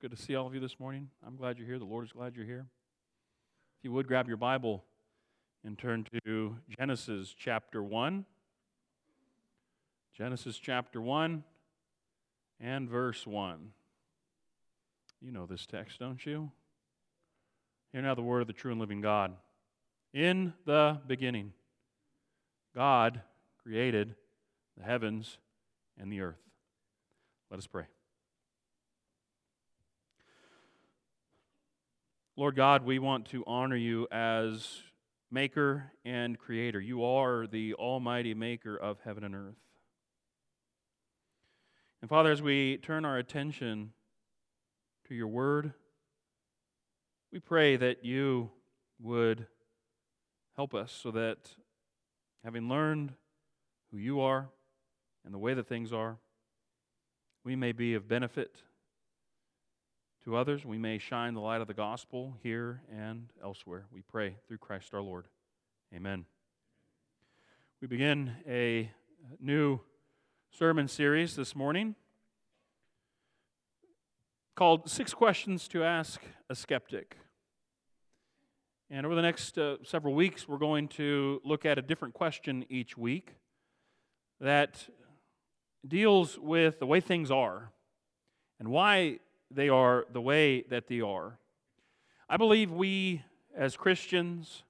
good 0.00 0.10
to 0.12 0.16
see 0.16 0.36
all 0.36 0.46
of 0.46 0.54
you 0.54 0.60
this 0.60 0.78
morning. 0.78 1.08
I'm 1.26 1.34
glad 1.34 1.58
you're 1.58 1.66
here. 1.66 1.78
The 1.78 1.84
Lord 1.84 2.04
is 2.04 2.12
glad 2.12 2.36
you're 2.36 2.46
here. 2.46 2.66
If 3.78 3.84
you 3.84 3.90
would 3.90 4.06
grab 4.06 4.28
your 4.28 4.36
Bible 4.36 4.84
and 5.64 5.76
turn 5.76 6.06
to 6.24 6.56
Genesis 6.78 7.34
chapter 7.36 7.82
1. 7.82 8.24
Genesis 10.16 10.56
chapter 10.56 11.00
1 11.00 11.42
and 12.60 12.88
verse 12.88 13.26
1. 13.26 13.70
You 15.20 15.32
know 15.32 15.46
this 15.46 15.66
text, 15.66 15.98
don't 15.98 16.24
you? 16.24 16.52
Hear 17.92 18.02
now 18.02 18.14
the 18.14 18.22
word 18.22 18.42
of 18.42 18.46
the 18.46 18.52
true 18.52 18.70
and 18.70 18.80
living 18.80 19.00
God. 19.00 19.32
In 20.14 20.52
the 20.64 21.00
beginning, 21.08 21.52
God 22.72 23.22
created 23.64 24.14
the 24.76 24.84
heavens 24.84 25.38
and 26.00 26.12
the 26.12 26.20
earth. 26.20 26.38
Let 27.50 27.58
us 27.58 27.66
pray. 27.66 27.86
Lord 32.38 32.54
God, 32.54 32.84
we 32.84 33.00
want 33.00 33.26
to 33.30 33.42
honor 33.48 33.74
you 33.74 34.06
as 34.12 34.84
maker 35.28 35.90
and 36.04 36.38
creator. 36.38 36.80
You 36.80 37.02
are 37.02 37.48
the 37.48 37.74
almighty 37.74 38.32
maker 38.32 38.76
of 38.76 39.00
heaven 39.04 39.24
and 39.24 39.34
earth. 39.34 39.56
And 42.00 42.08
Father, 42.08 42.30
as 42.30 42.40
we 42.40 42.76
turn 42.76 43.04
our 43.04 43.18
attention 43.18 43.90
to 45.08 45.16
your 45.16 45.26
word, 45.26 45.72
we 47.32 47.40
pray 47.40 47.74
that 47.74 48.04
you 48.04 48.50
would 49.00 49.48
help 50.54 50.74
us 50.76 50.92
so 50.92 51.10
that, 51.10 51.38
having 52.44 52.68
learned 52.68 53.14
who 53.90 53.98
you 53.98 54.20
are 54.20 54.48
and 55.24 55.34
the 55.34 55.38
way 55.38 55.54
that 55.54 55.66
things 55.66 55.92
are, 55.92 56.18
we 57.42 57.56
may 57.56 57.72
be 57.72 57.94
of 57.94 58.06
benefit 58.06 58.62
to 60.28 60.36
others. 60.36 60.62
We 60.62 60.76
may 60.76 60.98
shine 60.98 61.32
the 61.32 61.40
light 61.40 61.62
of 61.62 61.68
the 61.68 61.72
gospel 61.72 62.36
here 62.42 62.82
and 62.94 63.30
elsewhere. 63.42 63.86
We 63.90 64.02
pray 64.02 64.36
through 64.46 64.58
Christ 64.58 64.92
our 64.92 65.00
Lord. 65.00 65.24
Amen. 65.94 66.26
We 67.80 67.88
begin 67.88 68.32
a 68.46 68.90
new 69.40 69.80
sermon 70.50 70.86
series 70.86 71.34
this 71.34 71.56
morning 71.56 71.94
called 74.54 74.90
Six 74.90 75.14
Questions 75.14 75.66
to 75.68 75.82
Ask 75.82 76.20
a 76.50 76.54
Skeptic. 76.54 77.16
And 78.90 79.06
over 79.06 79.14
the 79.14 79.22
next 79.22 79.56
uh, 79.56 79.76
several 79.82 80.12
weeks, 80.12 80.46
we're 80.46 80.58
going 80.58 80.88
to 80.88 81.40
look 81.42 81.64
at 81.64 81.78
a 81.78 81.82
different 81.82 82.12
question 82.12 82.66
each 82.68 82.98
week 82.98 83.32
that 84.42 84.90
deals 85.86 86.38
with 86.38 86.80
the 86.80 86.86
way 86.86 87.00
things 87.00 87.30
are 87.30 87.72
and 88.60 88.68
why 88.68 89.20
they 89.50 89.68
are 89.68 90.06
the 90.12 90.20
way 90.20 90.62
that 90.62 90.88
they 90.88 91.00
are. 91.00 91.38
I 92.28 92.36
believe 92.36 92.70
we 92.70 93.22
as 93.56 93.76
Christians 93.76 94.62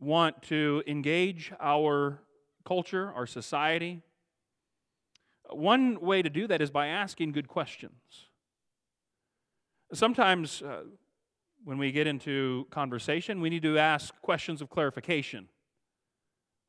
want 0.00 0.42
to 0.44 0.82
engage 0.86 1.52
our 1.60 2.20
culture, 2.64 3.12
our 3.14 3.26
society. 3.26 4.02
One 5.50 6.00
way 6.00 6.22
to 6.22 6.30
do 6.30 6.46
that 6.46 6.62
is 6.62 6.70
by 6.70 6.86
asking 6.86 7.32
good 7.32 7.48
questions. 7.48 8.28
Sometimes, 9.92 10.62
uh, 10.62 10.82
when 11.64 11.78
we 11.78 11.90
get 11.90 12.06
into 12.06 12.66
conversation, 12.70 13.40
we 13.40 13.50
need 13.50 13.62
to 13.62 13.78
ask 13.78 14.14
questions 14.20 14.62
of 14.62 14.70
clarification. 14.70 15.48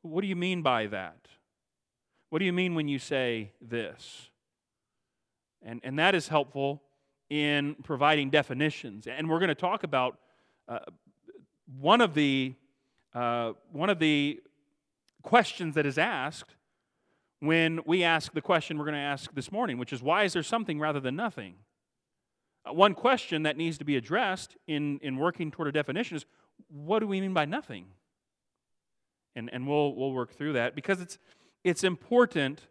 What 0.01 0.21
do 0.21 0.27
you 0.27 0.35
mean 0.35 0.61
by 0.61 0.87
that? 0.87 1.27
What 2.29 2.39
do 2.39 2.45
you 2.45 2.53
mean 2.53 2.75
when 2.75 2.87
you 2.87 2.99
say 2.99 3.51
this? 3.61 4.29
And, 5.61 5.81
and 5.83 5.99
that 5.99 6.15
is 6.15 6.27
helpful 6.27 6.81
in 7.29 7.75
providing 7.83 8.29
definitions. 8.29 9.07
And 9.07 9.29
we're 9.29 9.39
going 9.39 9.49
to 9.49 9.55
talk 9.55 9.83
about 9.83 10.17
uh, 10.67 10.79
one, 11.79 12.01
of 12.01 12.13
the, 12.13 12.53
uh, 13.13 13.53
one 13.71 13.89
of 13.89 13.99
the 13.99 14.39
questions 15.21 15.75
that 15.75 15.85
is 15.85 15.97
asked 15.97 16.55
when 17.39 17.79
we 17.85 18.03
ask 18.03 18.33
the 18.33 18.41
question 18.41 18.77
we're 18.77 18.85
going 18.85 18.95
to 18.95 18.99
ask 18.99 19.33
this 19.33 19.51
morning, 19.51 19.77
which 19.77 19.93
is 19.93 20.01
why 20.01 20.23
is 20.23 20.33
there 20.33 20.43
something 20.43 20.79
rather 20.79 20.99
than 20.99 21.15
nothing? 21.15 21.55
Uh, 22.65 22.73
one 22.73 22.93
question 22.93 23.43
that 23.43 23.57
needs 23.57 23.77
to 23.77 23.85
be 23.85 23.95
addressed 23.95 24.57
in, 24.67 24.99
in 25.01 25.17
working 25.17 25.51
toward 25.51 25.67
a 25.67 25.71
definition 25.71 26.17
is 26.17 26.25
what 26.67 26.99
do 26.99 27.07
we 27.07 27.21
mean 27.21 27.33
by 27.33 27.45
nothing? 27.45 27.85
And, 29.35 29.49
and 29.53 29.67
we'll, 29.67 29.95
we'll 29.95 30.11
work 30.11 30.33
through 30.33 30.53
that 30.53 30.75
because 30.75 30.99
it's, 30.99 31.17
it's 31.63 31.83
important 31.83 32.61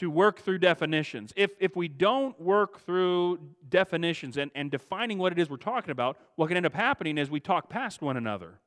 to 0.00 0.10
work 0.10 0.40
through 0.40 0.56
definitions. 0.56 1.30
If, 1.36 1.50
if 1.60 1.76
we 1.76 1.86
don't 1.86 2.40
work 2.40 2.80
through 2.86 3.38
definitions 3.68 4.38
and, 4.38 4.50
and 4.54 4.70
defining 4.70 5.18
what 5.18 5.30
it 5.30 5.38
is 5.38 5.50
we're 5.50 5.58
talking 5.58 5.90
about, 5.90 6.16
what 6.36 6.48
can 6.48 6.56
end 6.56 6.64
up 6.64 6.72
happening 6.72 7.18
is 7.18 7.30
we 7.30 7.38
talk 7.38 7.68
past 7.68 8.00
one 8.00 8.16
another. 8.16 8.60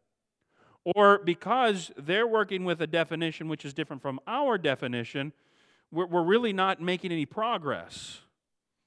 Or 0.96 1.18
because 1.18 1.92
they're 1.98 2.28
working 2.28 2.66
with 2.66 2.80
a 2.84 2.86
definition 2.86 3.48
which 3.48 3.66
is 3.66 3.74
different 3.74 4.04
from 4.04 4.20
our 4.28 4.60
definition, 4.60 5.34
we're, 5.92 6.06
we're 6.06 6.24
really 6.24 6.54
not 6.54 6.80
making 6.80 7.12
any 7.12 7.26
progress. 7.26 8.20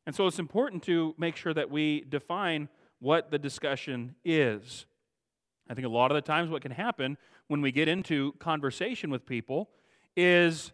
And 0.07 0.15
so 0.15 0.29
it's 0.29 0.39
important 0.39 0.85
to 0.85 1.17
make 1.19 1.35
sure 1.35 1.53
that 1.53 1.69
we 1.69 2.03
define 2.09 2.69
what 3.01 3.33
the 3.33 3.41
discussion 3.41 4.15
is. 4.25 4.87
I 5.69 5.75
think 5.75 5.85
a 5.85 5.91
lot 5.91 6.13
of 6.13 6.15
the 6.15 6.23
times 6.23 6.49
what 6.49 6.63
can 6.63 6.71
happen 6.71 7.19
when 7.49 7.61
we 7.61 7.73
get 7.73 7.89
into 7.89 8.35
conversation 8.39 9.11
with 9.11 9.27
people 9.27 9.69
is 10.17 10.71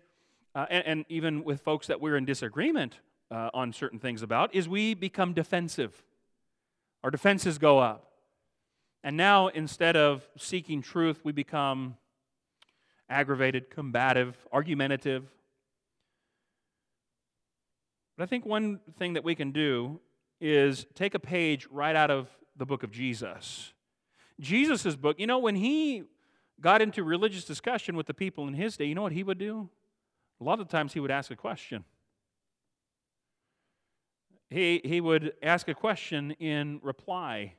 uh, 0.55 0.67
and, 0.71 0.87
and, 0.87 1.05
even 1.09 1.45
with 1.45 1.61
folks 1.61 1.87
that 1.87 2.01
we're 2.01 2.17
in 2.17 2.25
disagreement 2.25 2.99
uh, 3.31 3.51
on 3.55 3.73
certain 3.73 3.99
things 3.99 4.23
about, 4.23 4.55
is 4.55 4.69
we 4.69 4.95
become 4.95 5.33
defensive. 5.33 6.05
Our 7.03 7.11
defenses 7.11 7.59
go 7.59 7.79
up. 7.79 8.09
And 9.03 9.17
now, 9.17 9.49
instead 9.49 9.97
of 9.97 10.29
seeking 10.37 10.83
truth, 10.83 11.21
we 11.25 11.33
become 11.33 11.97
aggravated, 13.09 13.71
combative, 13.71 14.37
argumentative. 14.53 15.25
But 18.17 18.25
I 18.25 18.27
think 18.27 18.47
one 18.47 18.81
thing 18.99 19.15
that 19.15 19.25
we 19.25 19.35
can 19.35 19.53
do 19.53 20.01
is 20.41 20.87
take 20.95 21.15
a 21.15 21.19
page 21.19 21.67
right 21.71 21.97
out 21.97 22.11
of 22.11 22.29
the 22.57 22.67
book 22.67 22.83
of 22.83 22.91
Jesus. 22.91 23.73
Jesus' 24.39 24.97
book, 24.97 25.19
you 25.19 25.27
know, 25.27 25.39
when 25.39 25.57
he 25.57 26.05
got 26.61 26.83
into 26.83 27.03
religious 27.03 27.45
discussion 27.45 27.97
with 27.97 28.07
the 28.07 28.15
people 28.15 28.47
in 28.47 28.55
his 28.55 28.77
day, 28.77 28.85
you 28.85 28.95
know 28.95 29.03
what 29.03 29.13
he 29.13 29.23
would 29.23 29.39
do? 29.39 29.69
A 30.43 30.45
lot 30.45 30.59
of 30.59 30.67
times 30.67 30.93
he 30.93 30.99
would 30.99 31.13
ask 31.13 31.31
a 31.31 31.37
question. 31.37 31.85
He, 34.51 34.81
he 34.85 35.01
would 35.01 35.35
ask 35.41 35.69
a 35.69 35.75
question 35.75 36.33
in 36.33 36.81
reply 36.83 37.55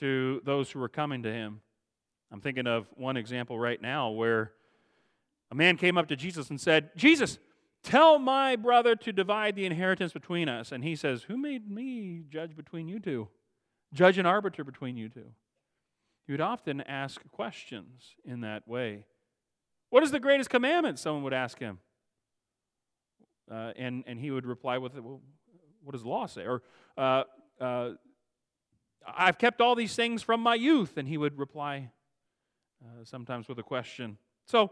to 0.00 0.42
those 0.44 0.72
who 0.72 0.80
were 0.80 0.88
coming 0.88 1.22
to 1.22 1.32
him. 1.32 1.60
I'm 2.32 2.40
thinking 2.40 2.66
of 2.66 2.88
one 2.96 3.16
example 3.16 3.60
right 3.60 3.80
now 3.80 4.10
where 4.10 4.54
a 5.52 5.54
man 5.54 5.76
came 5.76 5.96
up 5.96 6.08
to 6.08 6.16
Jesus 6.16 6.50
and 6.50 6.60
said, 6.60 6.90
Jesus, 6.96 7.38
tell 7.84 8.18
my 8.18 8.56
brother 8.56 8.96
to 8.96 9.12
divide 9.12 9.54
the 9.54 9.64
inheritance 9.64 10.12
between 10.12 10.48
us. 10.48 10.72
And 10.72 10.82
he 10.82 10.96
says, 10.96 11.22
Who 11.22 11.36
made 11.36 11.70
me 11.70 12.24
judge 12.28 12.56
between 12.56 12.88
you 12.88 12.98
two? 12.98 13.28
Judge 13.94 14.18
and 14.18 14.26
arbiter 14.26 14.64
between 14.64 14.96
you 14.96 15.08
two. 15.08 15.30
He 16.26 16.32
would 16.32 16.40
often 16.40 16.80
ask 16.80 17.20
questions 17.30 18.16
in 18.24 18.40
that 18.40 18.66
way. 18.66 19.06
What 19.92 20.02
is 20.02 20.10
the 20.10 20.20
greatest 20.20 20.48
commandment? 20.48 20.98
Someone 20.98 21.22
would 21.24 21.34
ask 21.34 21.58
him. 21.58 21.78
Uh, 23.50 23.72
and, 23.76 24.04
and 24.06 24.18
he 24.18 24.30
would 24.30 24.46
reply 24.46 24.78
with, 24.78 24.94
well, 24.94 25.20
what 25.84 25.92
does 25.92 26.02
the 26.02 26.08
law 26.08 26.24
say? 26.24 26.46
Or, 26.46 26.62
uh, 26.96 27.24
uh, 27.60 27.90
I've 29.06 29.36
kept 29.36 29.60
all 29.60 29.74
these 29.74 29.94
things 29.94 30.22
from 30.22 30.40
my 30.40 30.54
youth. 30.54 30.96
And 30.96 31.06
he 31.06 31.18
would 31.18 31.38
reply 31.38 31.90
uh, 32.82 33.04
sometimes 33.04 33.48
with 33.48 33.58
a 33.58 33.62
question. 33.62 34.16
So, 34.46 34.70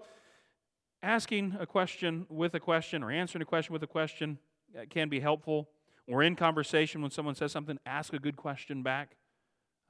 asking 1.02 1.54
a 1.60 1.66
question 1.66 2.24
with 2.30 2.54
a 2.54 2.60
question 2.60 3.02
or 3.02 3.10
answering 3.10 3.42
a 3.42 3.44
question 3.44 3.74
with 3.74 3.82
a 3.82 3.86
question 3.86 4.38
uh, 4.74 4.86
can 4.88 5.10
be 5.10 5.20
helpful. 5.20 5.68
Or 6.08 6.22
in 6.22 6.34
conversation, 6.34 7.02
when 7.02 7.10
someone 7.10 7.34
says 7.34 7.52
something, 7.52 7.78
ask 7.84 8.14
a 8.14 8.18
good 8.18 8.38
question 8.38 8.82
back. 8.82 9.16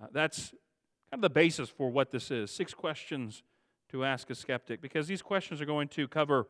Uh, 0.02 0.08
that's 0.10 0.50
kind 1.12 1.12
of 1.12 1.20
the 1.20 1.30
basis 1.30 1.68
for 1.68 1.88
what 1.88 2.10
this 2.10 2.32
is. 2.32 2.50
Six 2.50 2.74
questions 2.74 3.44
to 3.90 4.04
ask 4.04 4.30
a 4.30 4.34
skeptic 4.34 4.80
because 4.80 5.08
these 5.08 5.22
questions 5.22 5.60
are 5.60 5.66
going 5.66 5.88
to 5.88 6.06
cover 6.06 6.46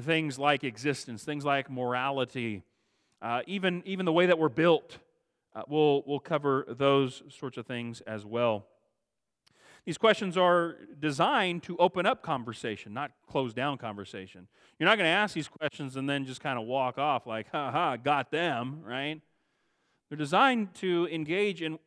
things 0.00 0.38
like 0.38 0.64
existence, 0.64 1.24
things 1.24 1.44
like 1.44 1.70
morality, 1.70 2.62
uh, 3.22 3.42
even, 3.46 3.82
even 3.84 4.06
the 4.06 4.12
way 4.12 4.26
that 4.26 4.38
we're 4.38 4.48
built. 4.48 4.98
Uh, 5.54 5.62
we'll, 5.68 6.02
we'll 6.06 6.20
cover 6.20 6.64
those 6.68 7.22
sorts 7.28 7.56
of 7.56 7.66
things 7.66 8.00
as 8.02 8.24
well. 8.24 8.66
These 9.84 9.98
questions 9.98 10.38
are 10.38 10.76
designed 10.98 11.62
to 11.64 11.76
open 11.76 12.06
up 12.06 12.22
conversation, 12.22 12.94
not 12.94 13.10
close 13.28 13.52
down 13.52 13.76
conversation. 13.76 14.48
You're 14.78 14.88
not 14.88 14.96
going 14.96 15.06
to 15.06 15.14
ask 15.14 15.34
these 15.34 15.48
questions 15.48 15.96
and 15.96 16.08
then 16.08 16.24
just 16.24 16.40
kind 16.40 16.58
of 16.58 16.64
walk 16.64 16.96
off 16.98 17.26
like, 17.26 17.48
ha 17.52 17.70
ha, 17.70 17.96
got 17.96 18.30
them, 18.30 18.80
right? 18.82 19.20
They're 20.08 20.16
designed 20.16 20.74
to 20.76 21.06
engage 21.12 21.60
in 21.60 21.78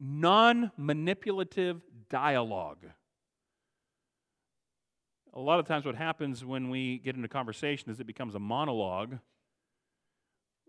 non 0.00 0.72
manipulative 0.78 1.82
dialogue 2.08 2.86
a 5.34 5.40
lot 5.40 5.58
of 5.58 5.66
times 5.66 5.84
what 5.84 5.94
happens 5.94 6.44
when 6.44 6.68
we 6.68 6.98
get 6.98 7.16
into 7.16 7.28
conversation 7.28 7.90
is 7.90 8.00
it 8.00 8.06
becomes 8.06 8.34
a 8.34 8.38
monologue 8.38 9.18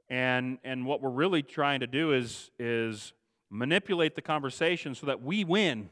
And, 0.09 0.59
and 0.63 0.85
what 0.85 1.01
we're 1.01 1.09
really 1.09 1.41
trying 1.41 1.79
to 1.79 1.87
do 1.87 2.13
is, 2.13 2.51
is 2.59 3.13
manipulate 3.49 4.15
the 4.15 4.21
conversation 4.21 4.95
so 4.95 5.07
that 5.07 5.21
we 5.23 5.43
win. 5.43 5.89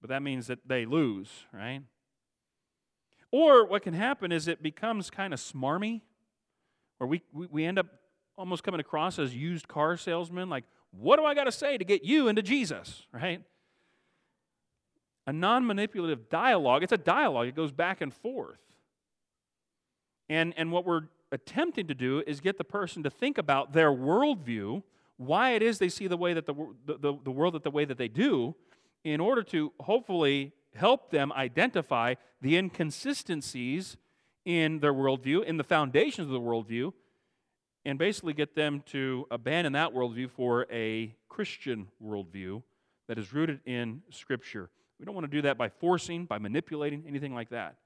But 0.00 0.10
that 0.10 0.22
means 0.22 0.46
that 0.48 0.60
they 0.66 0.86
lose, 0.86 1.28
right? 1.52 1.82
Or 3.30 3.66
what 3.66 3.82
can 3.82 3.94
happen 3.94 4.32
is 4.32 4.48
it 4.48 4.62
becomes 4.62 5.10
kind 5.10 5.32
of 5.32 5.40
smarmy, 5.40 6.00
or 6.98 7.06
we, 7.06 7.22
we, 7.32 7.46
we 7.46 7.64
end 7.64 7.78
up 7.78 7.86
almost 8.36 8.64
coming 8.64 8.80
across 8.80 9.18
as 9.18 9.34
used 9.34 9.68
car 9.68 9.96
salesmen 9.96 10.48
like, 10.48 10.64
what 10.90 11.16
do 11.16 11.24
I 11.24 11.34
got 11.34 11.44
to 11.44 11.52
say 11.52 11.78
to 11.78 11.84
get 11.84 12.02
you 12.02 12.28
into 12.28 12.42
Jesus, 12.42 13.06
right? 13.12 13.42
A 15.30 15.32
non 15.32 15.64
manipulative 15.64 16.28
dialogue, 16.28 16.82
it's 16.82 16.90
a 16.90 16.98
dialogue, 16.98 17.46
it 17.46 17.54
goes 17.54 17.70
back 17.70 18.00
and 18.00 18.12
forth. 18.12 18.58
And, 20.28 20.52
and 20.56 20.72
what 20.72 20.84
we're 20.84 21.02
attempting 21.30 21.86
to 21.86 21.94
do 21.94 22.24
is 22.26 22.40
get 22.40 22.58
the 22.58 22.64
person 22.64 23.04
to 23.04 23.10
think 23.10 23.38
about 23.38 23.72
their 23.72 23.92
worldview, 23.92 24.82
why 25.18 25.50
it 25.50 25.62
is 25.62 25.78
they 25.78 25.88
see 25.88 26.08
the 26.08 26.16
way 26.16 26.34
that 26.34 26.46
the, 26.46 26.54
the, 26.84 27.16
the 27.22 27.30
world 27.30 27.54
that 27.54 27.62
the 27.62 27.70
way 27.70 27.84
that 27.84 27.96
they 27.96 28.08
do, 28.08 28.56
in 29.04 29.20
order 29.20 29.44
to 29.44 29.72
hopefully 29.78 30.50
help 30.74 31.12
them 31.12 31.32
identify 31.34 32.14
the 32.40 32.56
inconsistencies 32.56 33.98
in 34.44 34.80
their 34.80 34.92
worldview, 34.92 35.44
in 35.44 35.58
the 35.58 35.62
foundations 35.62 36.26
of 36.26 36.32
the 36.32 36.40
worldview, 36.40 36.92
and 37.84 38.00
basically 38.00 38.32
get 38.32 38.56
them 38.56 38.82
to 38.86 39.28
abandon 39.30 39.74
that 39.74 39.94
worldview 39.94 40.28
for 40.28 40.66
a 40.72 41.14
Christian 41.28 41.86
worldview 42.04 42.64
that 43.06 43.16
is 43.16 43.32
rooted 43.32 43.60
in 43.64 44.02
Scripture. 44.10 44.70
We 45.00 45.06
don't 45.06 45.14
want 45.14 45.24
to 45.24 45.34
do 45.34 45.42
that 45.42 45.56
by 45.56 45.70
forcing, 45.70 46.26
by 46.26 46.38
manipulating, 46.38 47.04
anything 47.08 47.34
like 47.34 47.48
that. 47.48 47.76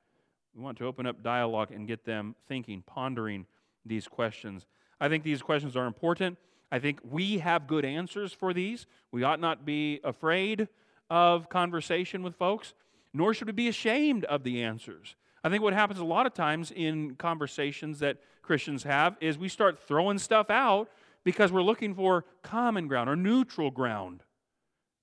We 0.52 0.62
want 0.62 0.76
to 0.78 0.86
open 0.86 1.06
up 1.06 1.22
dialogue 1.22 1.70
and 1.70 1.86
get 1.86 2.04
them 2.04 2.34
thinking, 2.48 2.82
pondering 2.84 3.46
these 3.86 4.08
questions. 4.08 4.66
I 5.00 5.08
think 5.08 5.22
these 5.22 5.40
questions 5.40 5.76
are 5.76 5.86
important. 5.86 6.38
I 6.72 6.80
think 6.80 6.98
we 7.08 7.38
have 7.38 7.68
good 7.68 7.84
answers 7.84 8.32
for 8.32 8.52
these. 8.52 8.86
We 9.12 9.22
ought 9.22 9.38
not 9.38 9.64
be 9.64 10.00
afraid 10.02 10.66
of 11.08 11.48
conversation 11.48 12.24
with 12.24 12.34
folks, 12.34 12.74
nor 13.12 13.32
should 13.32 13.46
we 13.46 13.52
be 13.52 13.68
ashamed 13.68 14.24
of 14.24 14.42
the 14.42 14.64
answers. 14.64 15.14
I 15.44 15.50
think 15.50 15.62
what 15.62 15.72
happens 15.72 16.00
a 16.00 16.04
lot 16.04 16.26
of 16.26 16.34
times 16.34 16.72
in 16.72 17.14
conversations 17.14 18.00
that 18.00 18.16
Christians 18.42 18.82
have 18.82 19.16
is 19.20 19.38
we 19.38 19.48
start 19.48 19.78
throwing 19.86 20.18
stuff 20.18 20.50
out 20.50 20.88
because 21.22 21.52
we're 21.52 21.62
looking 21.62 21.94
for 21.94 22.24
common 22.42 22.88
ground 22.88 23.08
or 23.08 23.14
neutral 23.14 23.70
ground. 23.70 24.24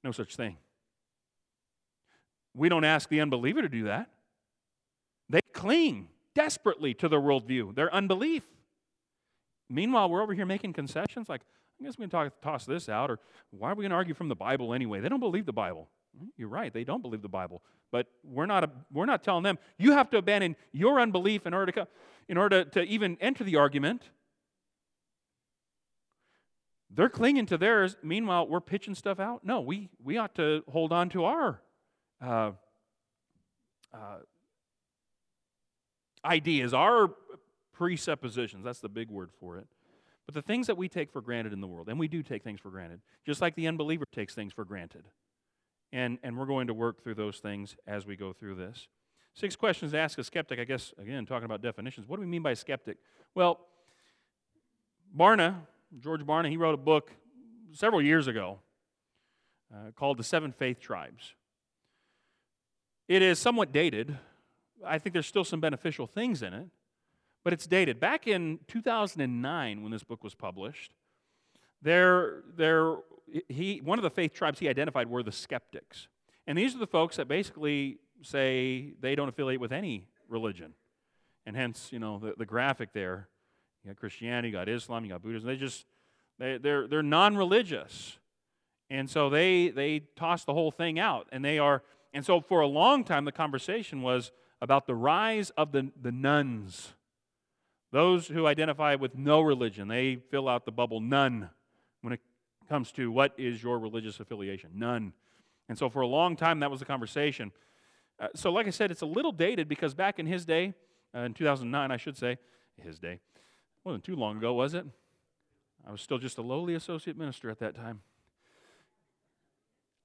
No 0.04 0.12
such 0.12 0.36
thing. 0.36 0.58
We 2.54 2.70
don't 2.70 2.84
ask 2.84 3.10
the 3.10 3.22
unbeliever 3.22 3.62
to 3.62 3.70
do 3.70 3.86
that. 3.86 4.10
They 5.30 5.42
cling 5.54 6.10
desperately 6.36 6.94
to 6.96 7.08
their 7.08 7.20
worldview, 7.20 7.76
their 7.76 7.94
unbelief. 7.94 8.44
Meanwhile, 9.70 10.10
we're 10.10 10.22
over 10.22 10.34
here 10.34 10.46
making 10.46 10.74
concessions 10.74 11.30
like, 11.30 11.42
I 11.80 11.86
guess 11.86 11.98
we 11.98 12.04
can 12.04 12.10
talk, 12.10 12.42
toss 12.42 12.66
this 12.66 12.90
out, 12.90 13.10
or 13.10 13.20
why 13.52 13.72
are 13.72 13.76
we 13.76 13.84
going 13.84 13.92
to 13.92 13.96
argue 13.96 14.14
from 14.14 14.28
the 14.28 14.36
Bible 14.36 14.74
anyway? 14.74 15.00
They 15.00 15.10
don't 15.10 15.22
believe 15.22 15.46
the 15.46 15.54
Bible. 15.54 15.88
Hmm, 16.18 16.28
you're 16.36 16.50
right, 16.50 16.74
they 16.74 16.84
don't 16.84 17.02
believe 17.02 17.22
the 17.22 17.30
Bible. 17.30 17.62
But 17.92 18.08
we're 18.24 18.46
not, 18.46 18.66
a, 18.66 18.70
we're 18.92 19.06
not 19.06 19.24
telling 19.24 19.44
them, 19.44 19.58
you 19.78 19.94
have 19.94 20.10
to 20.12 20.18
abandon 20.18 20.56
your 20.74 21.00
unbelief 21.00 21.48
in 21.48 21.54
order 21.54 21.72
to, 21.72 21.88
in 22.28 22.38
order 22.38 22.66
to 22.66 22.84
even 22.84 23.18
enter 23.22 23.44
the 23.44 23.56
argument. 23.56 24.10
They're 26.90 27.10
clinging 27.10 27.46
to 27.48 27.58
theirs. 27.58 27.96
Meanwhile, 28.04 28.48
we're 28.48 28.60
pitching 28.60 28.96
stuff 28.96 29.20
out. 29.20 29.46
No, 29.46 29.62
we, 29.62 29.90
we 30.04 30.18
ought 30.18 30.36
to 30.36 30.64
hold 30.70 30.92
on 30.92 31.08
to 31.10 31.24
our 31.24 31.62
uh, 32.22 32.52
uh, 33.94 34.18
ideas, 36.24 36.74
our 36.74 37.10
presuppositions. 37.74 38.64
That's 38.64 38.80
the 38.80 38.90
big 38.90 39.10
word 39.10 39.32
for 39.40 39.58
it. 39.58 39.68
But 40.26 40.36
the 40.36 40.42
things 40.42 40.68
that 40.68 40.78
we 40.78 40.88
take 40.88 41.12
for 41.12 41.22
granted 41.22 41.52
in 41.52 41.62
the 41.62 41.68
world, 41.68 41.90
and 41.90 42.00
we 42.00 42.08
do 42.08 42.24
take 42.24 42.44
things 42.44 42.60
for 42.60 42.70
granted, 42.70 43.02
just 43.26 43.42
like 43.42 43.56
the 43.56 43.68
unbeliever 43.68 44.06
takes 44.12 44.36
things 44.36 44.54
for 44.54 44.64
granted. 44.64 45.06
And, 45.92 46.20
and 46.24 46.38
we're 46.38 46.46
going 46.46 46.68
to 46.68 46.74
work 46.74 47.04
through 47.04 47.16
those 47.16 47.40
things 47.40 47.76
as 47.86 48.06
we 48.06 48.16
go 48.16 48.32
through 48.32 48.56
this. 48.56 48.88
Six 49.34 49.56
questions 49.56 49.92
to 49.92 49.98
ask 49.98 50.18
a 50.20 50.24
skeptic, 50.24 50.60
I 50.60 50.64
guess, 50.64 50.94
again, 50.98 51.26
talking 51.26 51.46
about 51.46 51.62
definitions. 51.62 52.08
What 52.08 52.18
do 52.18 52.22
we 52.22 52.28
mean 52.28 52.44
by 52.44 52.54
skeptic? 52.54 52.98
Well, 53.34 53.60
Barna, 55.18 55.56
George 56.00 56.22
Barna, 56.22 56.50
he 56.50 56.58
wrote 56.58 56.74
a 56.74 56.78
book 56.78 57.12
several 57.74 58.02
years 58.02 58.28
ago 58.28 58.60
uh, 59.74 59.92
called 59.96 60.18
The 60.18 60.24
Seven 60.24 60.52
Faith 60.52 60.80
Tribes. 60.80 61.34
It 63.12 63.22
is 63.22 63.40
somewhat 63.40 63.74
dated. 63.74 64.18
I 64.88 64.98
think 64.98 65.12
there's 65.12 65.28
still 65.28 65.44
some 65.44 65.60
beneficial 65.60 66.08
things 66.08 66.42
in 66.42 66.54
it, 66.54 66.68
but 67.44 67.52
it's 67.52 67.68
dated. 67.68 68.00
Back 68.00 68.26
in 68.26 68.60
2009, 68.70 69.82
when 69.84 69.92
this 69.92 70.02
book 70.02 70.24
was 70.24 70.34
published, 70.34 70.94
there, 71.82 72.44
there, 72.56 72.96
he, 73.50 73.82
one 73.84 74.00
of 74.00 74.04
the 74.04 74.10
faith 74.10 74.34
tribes 74.34 74.60
he 74.60 74.70
identified 74.70 75.10
were 75.10 75.24
the 75.24 75.32
skeptics. 75.34 76.08
And 76.48 76.58
these 76.58 76.74
are 76.74 76.78
the 76.78 76.88
folks 76.88 77.18
that 77.18 77.28
basically 77.28 77.98
say 78.22 78.94
they 79.02 79.14
don't 79.14 79.28
affiliate 79.28 79.60
with 79.60 79.74
any 79.74 80.08
religion. 80.30 80.72
And 81.46 81.54
hence, 81.58 81.90
you 81.92 82.00
know, 82.00 82.18
the, 82.18 82.36
the 82.38 82.46
graphic 82.46 82.94
there. 82.94 83.28
You 83.84 83.90
got 83.90 83.98
Christianity, 83.98 84.48
you 84.48 84.54
got 84.54 84.70
Islam, 84.70 85.04
you 85.04 85.12
got 85.12 85.22
Buddhism. 85.22 85.50
They 85.50 85.58
just, 85.58 85.86
they, 86.40 86.58
they're, 86.60 86.88
they're 86.88 87.04
non 87.04 87.36
religious. 87.36 88.20
And 88.90 89.10
so 89.10 89.30
they, 89.30 89.68
they 89.68 90.00
toss 90.16 90.46
the 90.46 90.54
whole 90.54 90.72
thing 90.72 90.98
out. 90.98 91.28
And 91.34 91.44
they 91.44 91.60
are, 91.60 91.84
and 92.14 92.26
so 92.26 92.42
for 92.42 92.62
a 92.62 92.68
long 92.68 93.04
time, 93.04 93.26
the 93.26 93.32
conversation 93.32 94.02
was 94.02 94.32
about 94.62 94.86
the 94.86 94.96
rise 94.96 95.50
of 95.52 95.72
the, 95.72 95.92
the 96.02 96.12
nones. 96.12 96.94
Those 97.92 98.28
who 98.28 98.48
identify 98.48 98.96
with 98.96 99.18
no 99.18 99.42
religion, 99.42 99.88
they 99.88 100.18
fill 100.30 100.48
out 100.48 100.66
the 100.66 100.72
bubble 100.72 101.00
none 101.00 101.50
when 102.02 102.14
it 102.14 102.22
comes 102.70 102.92
to 102.94 103.12
what 103.12 103.34
is 103.38 103.62
your 103.62 103.80
religious 103.80 104.20
affiliation. 104.20 104.72
None. 104.76 105.14
And 105.68 105.78
so 105.78 105.90
for 105.90 106.02
a 106.02 106.08
long 106.08 106.36
time, 106.36 106.60
that 106.62 106.72
was 106.72 106.80
the 106.80 106.86
conversation. 106.86 107.52
Uh, 108.20 108.28
so, 108.36 108.52
like 108.52 108.68
I 108.68 108.70
said, 108.70 108.92
it's 108.92 109.02
a 109.02 109.06
little 109.06 109.32
dated 109.32 109.68
because 109.68 109.94
back 109.94 110.20
in 110.20 110.26
his 110.26 110.46
day, 110.46 110.74
uh, 111.16 111.20
in 111.22 111.34
2009, 111.34 111.92
I 111.92 111.98
should 111.98 112.18
say, 112.18 112.38
his 112.78 113.00
day, 113.00 113.20
wasn't 113.84 114.04
too 114.04 114.16
long 114.16 114.38
ago, 114.38 114.54
was 114.54 114.74
it? 114.74 114.86
I 115.86 115.92
was 115.92 116.02
still 116.02 116.18
just 116.18 116.38
a 116.38 116.42
lowly 116.42 116.76
associate 116.76 117.18
minister 117.18 117.50
at 117.50 117.60
that 117.60 117.76
time. 117.76 118.02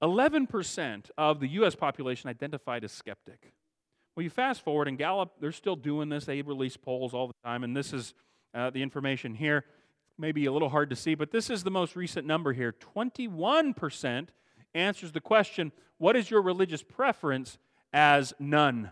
11% 0.01 1.09
of 1.17 1.39
the 1.39 1.47
U.S. 1.49 1.75
population 1.75 2.29
identified 2.29 2.83
as 2.83 2.91
skeptic. 2.91 3.53
Well, 4.15 4.23
you 4.23 4.29
fast 4.29 4.61
forward, 4.61 4.87
and 4.87 4.97
Gallup, 4.97 5.33
they're 5.39 5.51
still 5.51 5.75
doing 5.75 6.09
this. 6.09 6.25
They 6.25 6.41
release 6.41 6.77
polls 6.77 7.13
all 7.13 7.27
the 7.27 7.33
time, 7.43 7.63
and 7.63 7.75
this 7.75 7.93
is 7.93 8.13
uh, 8.53 8.69
the 8.69 8.81
information 8.81 9.35
here. 9.35 9.65
Maybe 10.17 10.45
a 10.45 10.51
little 10.51 10.69
hard 10.69 10.89
to 10.89 10.95
see, 10.95 11.13
but 11.13 11.31
this 11.31 11.49
is 11.49 11.63
the 11.63 11.71
most 11.71 11.95
recent 11.95 12.25
number 12.25 12.53
here. 12.53 12.73
21% 12.95 14.29
answers 14.73 15.11
the 15.11 15.21
question, 15.21 15.71
What 15.97 16.15
is 16.15 16.31
your 16.31 16.41
religious 16.41 16.81
preference? 16.81 17.57
as 17.93 18.33
none. 18.39 18.91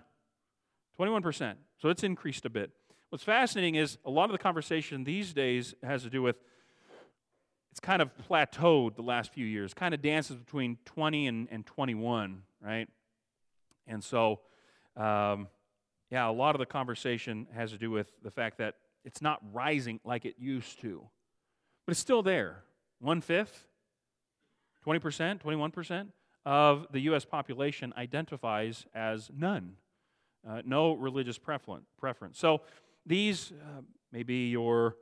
21%. 0.99 1.55
So 1.77 1.89
it's 1.89 2.03
increased 2.03 2.45
a 2.45 2.49
bit. 2.49 2.71
What's 3.09 3.23
fascinating 3.23 3.75
is 3.75 3.97
a 4.05 4.09
lot 4.09 4.25
of 4.25 4.31
the 4.31 4.37
conversation 4.37 5.03
these 5.03 5.33
days 5.33 5.75
has 5.83 6.03
to 6.03 6.09
do 6.09 6.21
with 6.21 6.37
it's 7.75 7.81
kind 7.81 8.01
of 8.01 8.09
plateaued 8.29 8.95
the 8.95 9.01
last 9.01 9.33
few 9.33 9.45
years, 9.45 9.73
kind 9.73 9.93
of 9.93 10.01
dances 10.01 10.37
between 10.37 10.77
20 10.85 11.27
and, 11.27 11.49
and 11.51 11.65
21, 11.65 12.43
right? 12.61 12.87
And 13.85 14.01
so, 14.01 14.39
um, 14.95 15.49
yeah, 16.09 16.29
a 16.29 16.31
lot 16.31 16.55
of 16.55 16.59
the 16.59 16.65
conversation 16.65 17.47
has 17.53 17.71
to 17.71 17.77
do 17.77 17.91
with 17.91 18.13
the 18.23 18.31
fact 18.31 18.59
that 18.59 18.75
it's 19.03 19.21
not 19.21 19.41
rising 19.51 19.99
like 20.05 20.23
it 20.23 20.35
used 20.39 20.79
to, 20.83 21.05
but 21.85 21.91
it's 21.91 21.99
still 21.99 22.23
there. 22.23 22.63
One 22.99 23.19
fifth, 23.19 23.67
20%, 24.87 25.41
21% 25.41 26.07
of 26.45 26.87
the 26.93 27.01
U.S. 27.01 27.25
population 27.25 27.93
identifies 27.97 28.85
as 28.95 29.29
none, 29.37 29.73
uh, 30.49 30.61
no 30.63 30.93
religious 30.93 31.37
preference. 31.37 32.39
So 32.39 32.61
these 33.05 33.51
uh, 33.51 33.81
may 34.13 34.23
be 34.23 34.47
your 34.47 34.95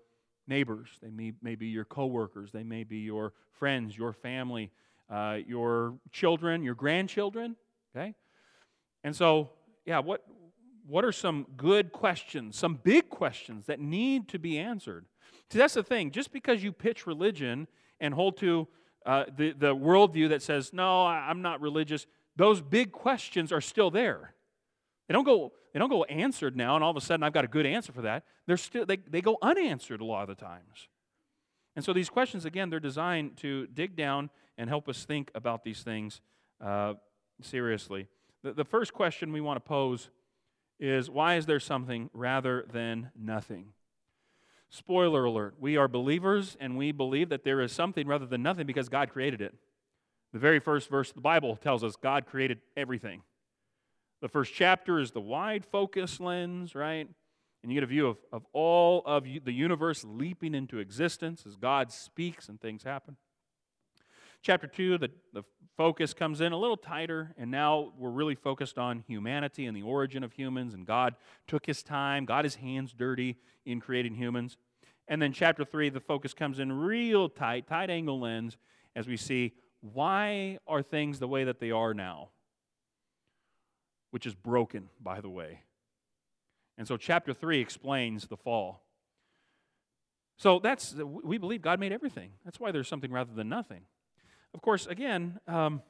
neighbors, 0.48 0.90
they 1.02 1.10
may, 1.10 1.34
may 1.42 1.56
be 1.56 1.68
your 1.68 1.86
coworkers, 1.86 2.52
they 2.52 2.64
may 2.64 2.84
be 2.84 2.98
your 2.98 3.34
friends, 3.52 3.98
your 3.98 4.14
family, 4.14 4.72
uh, 5.10 5.38
your 5.48 5.96
children, 6.12 6.64
your 6.64 6.76
grandchildren. 6.76 7.56
Okay, 7.96 8.16
and 9.04 9.16
so 9.16 9.52
yeah, 9.86 10.00
what 10.00 10.26
what 10.86 11.06
are 11.06 11.12
some 11.12 11.46
good 11.56 11.92
questions, 11.92 12.58
some 12.58 12.76
big 12.76 13.10
questions 13.10 13.66
that 13.68 13.80
need 13.80 14.28
to 14.30 14.40
be 14.40 14.58
answered? 14.60 15.06
See, 15.50 15.58
that's 15.58 15.76
the 15.76 15.84
thing. 15.84 16.12
Just 16.12 16.32
because 16.34 16.64
you 16.64 16.72
pitch 16.72 17.08
religion 17.08 17.68
and 18.00 18.14
hold 18.14 18.38
to 18.38 18.68
uh, 19.06 19.26
the, 19.36 19.52
the 19.52 19.76
worldview 19.76 20.30
that 20.30 20.42
says, 20.42 20.74
no, 20.74 21.06
I'm 21.06 21.42
not 21.42 21.62
religious, 21.62 22.06
those 22.36 22.62
big 22.62 22.92
questions 22.92 23.52
are 23.52 23.62
still 23.62 23.92
there. 23.92 24.34
They 25.08 25.14
don't 25.14 25.24
go, 25.24 25.54
they 25.74 25.80
don't 25.80 25.90
go 25.90 26.04
answered 26.04 26.56
now, 26.56 26.76
and 26.76 26.84
all 26.84 26.92
of 26.92 26.98
a 26.98 27.02
sudden 27.02 27.24
I've 27.24 27.34
got 27.34 27.46
a 27.46 27.48
good 27.48 27.66
answer 27.66 27.92
for 27.92 28.04
that. 28.04 28.24
They're 28.46 28.58
still, 28.58 28.86
they, 28.86 28.98
they 28.98 29.22
go 29.22 29.38
unanswered 29.42 30.02
a 30.02 30.06
lot 30.06 30.30
of 30.30 30.38
the 30.38 30.42
times. 30.42 30.88
And 31.76 31.84
so 31.84 31.94
these 31.94 32.10
questions, 32.10 32.46
again, 32.46 32.70
they're 32.70 32.80
designed 32.80 33.38
to 33.38 33.66
dig 33.68 33.96
down 33.96 34.30
and 34.58 34.70
help 34.70 34.88
us 34.88 35.04
think 35.04 35.32
about 35.34 35.64
these 35.64 35.82
things 35.82 36.22
uh, 36.62 36.94
seriously. 37.42 38.08
The, 38.44 38.54
the 38.54 38.64
first 38.64 38.94
question 38.94 39.34
we 39.34 39.42
want 39.42 39.58
to 39.58 39.68
pose 39.68 40.10
is 40.80 41.10
why 41.10 41.36
is 41.36 41.48
there 41.48 41.60
something 41.60 42.12
rather 42.14 42.66
than 42.72 43.10
nothing? 43.20 43.74
Spoiler 44.70 45.26
alert, 45.26 45.56
we 45.60 45.78
are 45.78 45.88
believers 45.88 46.58
and 46.60 46.78
we 46.78 46.92
believe 46.92 47.30
that 47.30 47.44
there 47.44 47.62
is 47.62 47.72
something 47.72 48.08
rather 48.08 48.26
than 48.26 48.44
nothing 48.44 48.68
because 48.68 48.90
God 48.90 49.10
created 49.10 49.42
it. 49.42 49.56
The 50.34 50.40
very 50.40 50.60
first 50.60 50.90
verse 50.90 51.10
of 51.10 51.16
the 51.16 51.22
Bible 51.22 51.56
tells 51.56 51.84
us 51.84 51.96
God 51.96 52.26
created 52.26 52.60
everything. 52.76 53.22
The 54.24 54.30
first 54.30 54.54
chapter 54.54 55.02
is 55.02 55.12
the 55.12 55.20
wide 55.20 55.66
focus 55.66 56.22
lens, 56.22 56.76
right? 56.76 57.10
And 57.62 57.70
you 57.70 57.76
get 57.76 57.84
a 57.84 57.88
view 57.88 58.08
of, 58.08 58.18
of 58.32 58.46
all 58.54 59.04
of 59.06 59.26
the 59.26 59.52
universe 59.52 60.06
leaping 60.08 60.56
into 60.56 60.80
existence 60.80 61.44
as 61.46 61.58
God 61.58 61.92
speaks 61.92 62.48
and 62.48 62.58
things 62.58 62.84
happen. 62.84 63.18
Chapter 64.42 64.66
2, 64.66 64.98
the, 64.98 65.10
the 65.34 65.44
focus 65.76 66.14
comes 66.14 66.40
in 66.40 66.54
a 66.54 66.58
little 66.58 66.78
tighter, 66.78 67.36
and 67.38 67.52
now 67.52 67.92
we're 67.98 68.12
really 68.12 68.36
focused 68.36 68.78
on 68.78 69.04
humanity 69.10 69.66
and 69.66 69.76
the 69.76 69.82
origin 69.82 70.24
of 70.24 70.32
humans, 70.32 70.74
and 70.74 70.86
God 70.86 71.16
took 71.46 71.66
his 71.66 71.84
time, 71.84 72.24
got 72.24 72.46
his 72.46 72.56
hands 72.56 72.94
dirty 72.94 73.36
in 73.66 73.82
creating 73.82 74.16
humans. 74.16 74.56
And 75.10 75.22
then 75.22 75.34
chapter 75.34 75.66
3, 75.66 75.90
the 75.90 76.00
focus 76.00 76.34
comes 76.34 76.60
in 76.60 76.72
real 76.72 77.28
tight, 77.28 77.68
tight 77.68 77.90
angle 77.90 78.22
lens 78.22 78.56
as 78.96 79.06
we 79.06 79.18
see 79.18 79.52
why 79.82 80.60
are 80.66 80.82
things 80.82 81.20
the 81.20 81.28
way 81.28 81.44
that 81.44 81.60
they 81.60 81.72
are 81.72 81.94
now? 81.94 82.30
Which 84.14 84.28
is 84.28 84.36
broken, 84.36 84.90
by 85.02 85.22
the 85.22 85.30
way. 85.30 85.62
And 86.78 86.88
so 86.88 86.98
chapter 86.98 87.34
3 87.34 87.60
explains 87.60 88.28
the 88.28 88.38
fall. 88.38 88.84
So 90.38 90.60
that's, 90.60 90.94
we 90.94 91.40
believe 91.40 91.64
God 91.64 91.80
made 91.80 91.92
everything. 91.92 92.34
That's 92.46 92.60
why 92.60 92.72
there's 92.72 92.88
something 92.88 93.12
rather 93.12 93.34
than 93.34 93.50
nothing. 93.50 93.82
Of 94.54 94.62
course, 94.62 94.86
again, 94.86 95.40
um, 95.48 95.82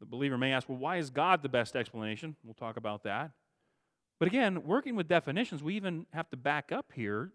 the 0.00 0.06
believer 0.06 0.36
may 0.36 0.52
ask, 0.52 0.68
well, 0.68 0.78
why 0.78 0.96
is 0.96 1.10
God 1.10 1.44
the 1.44 1.48
best 1.48 1.76
explanation? 1.76 2.34
We'll 2.42 2.54
talk 2.54 2.76
about 2.76 3.04
that. 3.04 3.30
But 4.18 4.26
again, 4.26 4.64
working 4.64 4.96
with 4.96 5.06
definitions, 5.06 5.62
we 5.62 5.76
even 5.76 6.06
have 6.12 6.28
to 6.30 6.36
back 6.36 6.72
up 6.72 6.86
here 6.92 7.30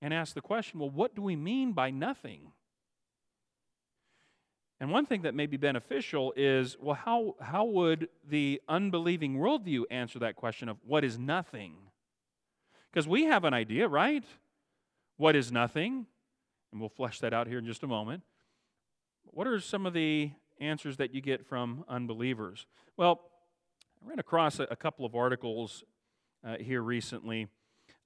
and 0.00 0.14
ask 0.14 0.32
the 0.32 0.40
question 0.40 0.80
well, 0.80 0.88
what 0.88 1.14
do 1.14 1.20
we 1.20 1.36
mean 1.36 1.72
by 1.72 1.90
nothing? 1.90 2.52
And 4.80 4.90
one 4.90 5.06
thing 5.06 5.22
that 5.22 5.34
may 5.34 5.46
be 5.46 5.56
beneficial 5.56 6.32
is 6.36 6.76
well, 6.80 6.96
how, 6.96 7.36
how 7.40 7.64
would 7.64 8.08
the 8.28 8.60
unbelieving 8.68 9.36
worldview 9.36 9.84
answer 9.90 10.18
that 10.18 10.36
question 10.36 10.68
of 10.68 10.76
what 10.84 11.04
is 11.04 11.18
nothing? 11.18 11.74
Because 12.92 13.08
we 13.08 13.24
have 13.24 13.44
an 13.44 13.54
idea, 13.54 13.88
right? 13.88 14.24
What 15.16 15.36
is 15.36 15.52
nothing? 15.52 16.06
And 16.72 16.80
we'll 16.80 16.90
flesh 16.90 17.20
that 17.20 17.32
out 17.32 17.46
here 17.46 17.58
in 17.58 17.66
just 17.66 17.82
a 17.82 17.86
moment. 17.86 18.22
What 19.24 19.46
are 19.46 19.60
some 19.60 19.86
of 19.86 19.94
the 19.94 20.32
answers 20.60 20.96
that 20.96 21.14
you 21.14 21.20
get 21.20 21.46
from 21.46 21.84
unbelievers? 21.88 22.66
Well, 22.96 23.20
I 24.04 24.08
ran 24.08 24.18
across 24.18 24.58
a, 24.58 24.64
a 24.70 24.76
couple 24.76 25.06
of 25.06 25.14
articles 25.14 25.84
uh, 26.46 26.56
here 26.58 26.82
recently 26.82 27.48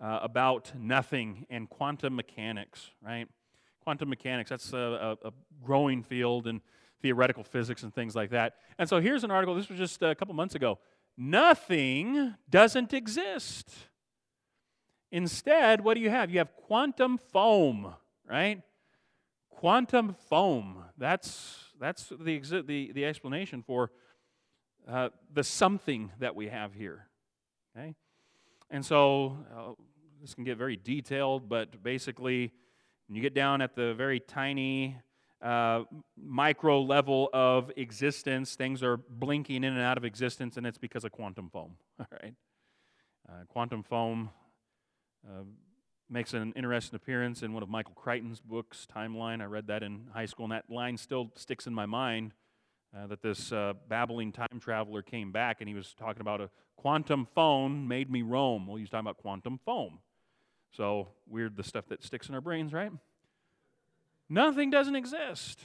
uh, 0.00 0.20
about 0.22 0.72
nothing 0.78 1.46
and 1.50 1.68
quantum 1.68 2.14
mechanics, 2.14 2.90
right? 3.02 3.28
Quantum 3.88 4.11
mechanics. 4.11 4.50
That's 4.50 4.75
a, 4.75 5.16
a, 5.23 5.28
a, 5.28 5.33
growing 5.64 6.02
field 6.02 6.47
in 6.47 6.61
theoretical 7.00 7.42
physics 7.42 7.85
and 7.85 7.95
things 7.95 8.14
like 8.14 8.28
that. 8.33 8.57
And 8.78 8.87
so 8.87 9.00
here's 9.00 9.25
an 9.25 9.30
article, 9.30 9.54
this 9.54 9.71
was 9.71 9.78
just 9.78 10.02
a 10.02 10.14
couple 10.14 10.35
months 10.35 10.54
ago. 10.54 10.78
Nothing 11.16 12.35
doesn't 12.50 12.92
exist. 12.92 13.71
Instead, 15.11 15.83
what 15.83 15.95
do 15.95 16.02
you 16.02 16.11
have? 16.11 16.30
You 16.30 16.37
have 16.37 16.54
quantum 16.66 17.16
foam, 17.16 17.95
right? 18.28 18.61
Quantum 19.49 20.14
foam. 20.28 20.85
That's, 20.99 21.57
that's 21.80 22.12
the, 22.21 22.40
the, 22.66 22.92
the 22.92 23.07
explanation 23.07 23.62
for 23.62 23.90
uh, 24.87 25.09
the 25.33 25.42
something 25.42 26.12
that 26.18 26.37
we 26.37 26.49
have 26.49 26.75
here. 26.75 27.07
Okay? 27.75 27.95
And 28.68 28.85
so 28.85 29.38
uh, 29.57 29.73
this 30.21 30.35
can 30.35 30.45
get 30.45 30.59
very 30.59 30.76
detailed, 30.76 31.49
but 31.49 31.83
basically, 31.83 32.52
when 33.09 33.17
you 33.17 33.23
get 33.23 33.35
down 33.35 33.62
at 33.62 33.75
the 33.75 33.95
very 33.95 34.21
tiny 34.21 34.97
uh, 35.41 35.85
micro 36.17 36.83
level 36.83 37.31
of 37.33 37.73
existence, 37.77 38.55
things 38.55 38.83
are 38.83 38.99
blinking 38.99 39.65
in 39.65 39.73
and 39.73 39.81
out 39.81 39.97
of 39.97 40.05
existence, 40.05 40.59
and 40.59 40.67
it's 40.67 40.79
because 40.79 41.05
of 41.05 41.12
quantum 41.12 41.49
foam. 41.50 41.73
All 41.99 42.07
right, 42.23 42.35
uh, 43.29 43.45
quantum 43.49 43.83
foam 43.83 44.29
uh, 45.27 45.45
makes 46.11 46.35
an 46.35 46.53
interesting 46.55 46.97
appearance 46.97 47.43
in 47.43 47.55
one 47.55 47.62
of 47.62 47.71
Michael 47.71 47.95
Crichton's 47.95 48.41
books, 48.41 48.87
Timeline. 48.95 49.41
I 49.41 49.47
read 49.47 49.69
that 49.69 49.83
in 49.83 50.09
high 50.12 50.27
school, 50.27 50.45
and 50.45 50.53
that 50.53 50.69
line 50.69 50.99
still 50.99 51.31
sticks 51.35 51.67
in 51.67 51.73
my 51.73 51.87
mind. 51.87 52.35
Uh, 52.97 53.07
that 53.07 53.21
this 53.21 53.53
uh, 53.53 53.75
babbling 53.88 54.33
time 54.33 54.59
traveler 54.59 55.03
came 55.03 55.31
back 55.31 55.59
and 55.61 55.69
he 55.69 55.75
was 55.75 55.93
talking 55.93 56.23
about 56.23 56.41
a 56.41 56.49
quantum 56.75 57.29
phone 57.35 57.87
made 57.87 58.11
me 58.11 58.23
roam. 58.23 58.67
Well, 58.67 58.77
he 58.77 58.83
was 58.83 58.88
talking 58.88 59.07
about 59.07 59.19
quantum 59.19 59.61
foam. 59.62 59.99
So, 60.70 61.08
weird 61.26 61.56
the 61.56 61.64
stuff 61.64 61.87
that 61.88 62.02
sticks 62.02 62.28
in 62.28 62.34
our 62.34 62.40
brains, 62.40 62.72
right? 62.72 62.92
Nothing 64.28 64.70
doesn't 64.70 64.96
exist. 64.96 65.60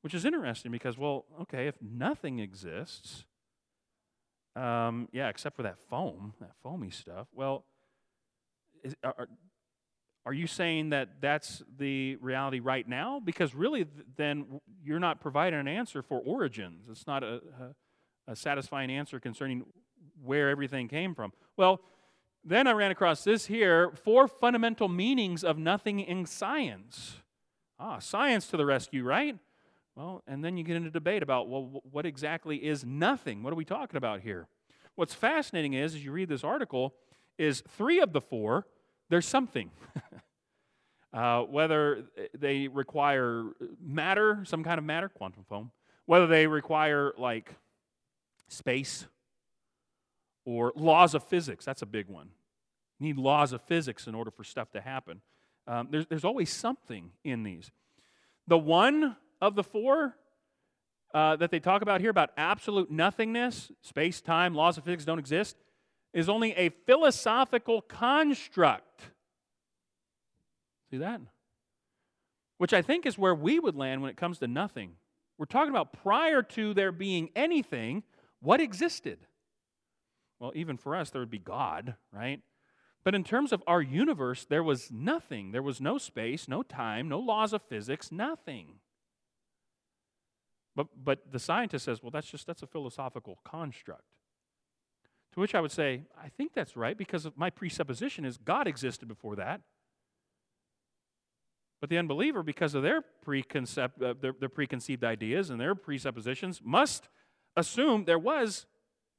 Which 0.00 0.14
is 0.14 0.24
interesting 0.24 0.70
because, 0.70 0.98
well, 0.98 1.24
okay, 1.42 1.66
if 1.66 1.76
nothing 1.80 2.38
exists, 2.38 3.24
um, 4.54 5.08
yeah, 5.12 5.28
except 5.28 5.56
for 5.56 5.62
that 5.62 5.78
foam, 5.78 6.34
that 6.40 6.52
foamy 6.62 6.90
stuff, 6.90 7.26
well, 7.34 7.64
is, 8.82 8.94
are, 9.02 9.28
are 10.26 10.32
you 10.32 10.46
saying 10.46 10.90
that 10.90 11.20
that's 11.20 11.62
the 11.78 12.16
reality 12.16 12.60
right 12.60 12.86
now? 12.88 13.20
Because 13.20 13.54
really, 13.54 13.86
then 14.16 14.60
you're 14.82 15.00
not 15.00 15.20
providing 15.20 15.58
an 15.58 15.68
answer 15.68 16.02
for 16.02 16.18
origins. 16.20 16.86
It's 16.90 17.06
not 17.06 17.22
a, 17.22 17.40
a, 18.26 18.32
a 18.32 18.36
satisfying 18.36 18.90
answer 18.90 19.20
concerning 19.20 19.64
where 20.22 20.48
everything 20.48 20.88
came 20.88 21.14
from. 21.14 21.32
Well, 21.56 21.80
then 22.44 22.66
I 22.66 22.72
ran 22.72 22.90
across 22.90 23.24
this 23.24 23.46
here 23.46 23.90
four 24.04 24.28
fundamental 24.28 24.88
meanings 24.88 25.42
of 25.42 25.58
nothing 25.58 26.00
in 26.00 26.26
science. 26.26 27.16
Ah, 27.78 27.98
science 27.98 28.46
to 28.48 28.56
the 28.56 28.66
rescue, 28.66 29.02
right? 29.02 29.36
Well, 29.96 30.22
and 30.26 30.44
then 30.44 30.56
you 30.56 30.64
get 30.64 30.76
into 30.76 30.90
debate 30.90 31.22
about, 31.22 31.48
well, 31.48 31.82
what 31.90 32.04
exactly 32.04 32.56
is 32.56 32.84
nothing? 32.84 33.42
What 33.42 33.52
are 33.52 33.56
we 33.56 33.64
talking 33.64 33.96
about 33.96 34.20
here? 34.20 34.48
What's 34.96 35.14
fascinating 35.14 35.72
is, 35.72 35.94
as 35.94 36.04
you 36.04 36.12
read 36.12 36.28
this 36.28 36.44
article, 36.44 36.94
is 37.38 37.62
three 37.76 38.00
of 38.00 38.12
the 38.12 38.20
four, 38.20 38.66
there's 39.08 39.26
something. 39.26 39.70
uh, 41.12 41.42
whether 41.42 42.04
they 42.36 42.68
require 42.68 43.44
matter, 43.80 44.42
some 44.44 44.64
kind 44.64 44.78
of 44.78 44.84
matter, 44.84 45.08
quantum 45.08 45.44
foam, 45.48 45.70
whether 46.06 46.26
they 46.26 46.46
require 46.46 47.12
like 47.16 47.54
space, 48.48 49.06
or 50.44 50.72
laws 50.76 51.14
of 51.14 51.22
physics. 51.24 51.64
That's 51.64 51.82
a 51.82 51.86
big 51.86 52.08
one. 52.08 52.28
You 52.98 53.06
need 53.06 53.18
laws 53.18 53.52
of 53.52 53.62
physics 53.62 54.06
in 54.06 54.14
order 54.14 54.30
for 54.30 54.44
stuff 54.44 54.70
to 54.72 54.80
happen. 54.80 55.20
Um, 55.66 55.88
there's, 55.90 56.06
there's 56.06 56.24
always 56.24 56.50
something 56.50 57.10
in 57.24 57.42
these. 57.42 57.70
The 58.46 58.58
one 58.58 59.16
of 59.40 59.54
the 59.54 59.62
four 59.62 60.16
uh, 61.14 61.36
that 61.36 61.50
they 61.50 61.60
talk 61.60 61.80
about 61.80 62.00
here 62.00 62.10
about 62.10 62.30
absolute 62.36 62.90
nothingness, 62.90 63.70
space, 63.80 64.20
time, 64.20 64.54
laws 64.54 64.76
of 64.76 64.84
physics 64.84 65.04
don't 65.04 65.18
exist, 65.18 65.56
is 66.12 66.28
only 66.28 66.52
a 66.52 66.68
philosophical 66.86 67.80
construct. 67.80 69.10
See 70.90 70.98
that? 70.98 71.20
Which 72.58 72.72
I 72.72 72.82
think 72.82 73.06
is 73.06 73.18
where 73.18 73.34
we 73.34 73.58
would 73.58 73.76
land 73.76 74.02
when 74.02 74.10
it 74.10 74.16
comes 74.16 74.38
to 74.38 74.46
nothing. 74.46 74.92
We're 75.38 75.46
talking 75.46 75.70
about 75.70 75.92
prior 75.92 76.42
to 76.42 76.74
there 76.74 76.92
being 76.92 77.30
anything, 77.34 78.02
what 78.40 78.60
existed? 78.60 79.18
Well, 80.44 80.52
even 80.54 80.76
for 80.76 80.94
us, 80.94 81.08
there 81.08 81.22
would 81.22 81.30
be 81.30 81.38
God, 81.38 81.94
right? 82.12 82.42
But 83.02 83.14
in 83.14 83.24
terms 83.24 83.50
of 83.50 83.62
our 83.66 83.80
universe, 83.80 84.44
there 84.44 84.62
was 84.62 84.90
nothing. 84.92 85.52
There 85.52 85.62
was 85.62 85.80
no 85.80 85.96
space, 85.96 86.48
no 86.48 86.62
time, 86.62 87.08
no 87.08 87.18
laws 87.18 87.54
of 87.54 87.62
physics, 87.62 88.12
nothing. 88.12 88.74
But, 90.76 90.88
but 91.02 91.32
the 91.32 91.38
scientist 91.38 91.86
says, 91.86 92.02
well, 92.02 92.10
that's 92.10 92.30
just 92.30 92.46
that's 92.46 92.62
a 92.62 92.66
philosophical 92.66 93.38
construct. 93.42 94.04
To 95.32 95.40
which 95.40 95.54
I 95.54 95.62
would 95.62 95.72
say, 95.72 96.02
I 96.22 96.28
think 96.28 96.52
that's 96.52 96.76
right 96.76 96.98
because 96.98 97.26
my 97.36 97.48
presupposition 97.48 98.26
is 98.26 98.36
God 98.36 98.68
existed 98.68 99.08
before 99.08 99.36
that. 99.36 99.62
But 101.80 101.88
the 101.88 101.96
unbeliever, 101.96 102.42
because 102.42 102.74
of 102.74 102.82
their, 102.82 103.02
preconcept, 103.26 104.02
uh, 104.02 104.12
their, 104.20 104.34
their 104.38 104.50
preconceived 104.50 105.04
ideas 105.04 105.48
and 105.48 105.58
their 105.58 105.74
presuppositions, 105.74 106.60
must 106.62 107.08
assume 107.56 108.04
there 108.04 108.18
was 108.18 108.66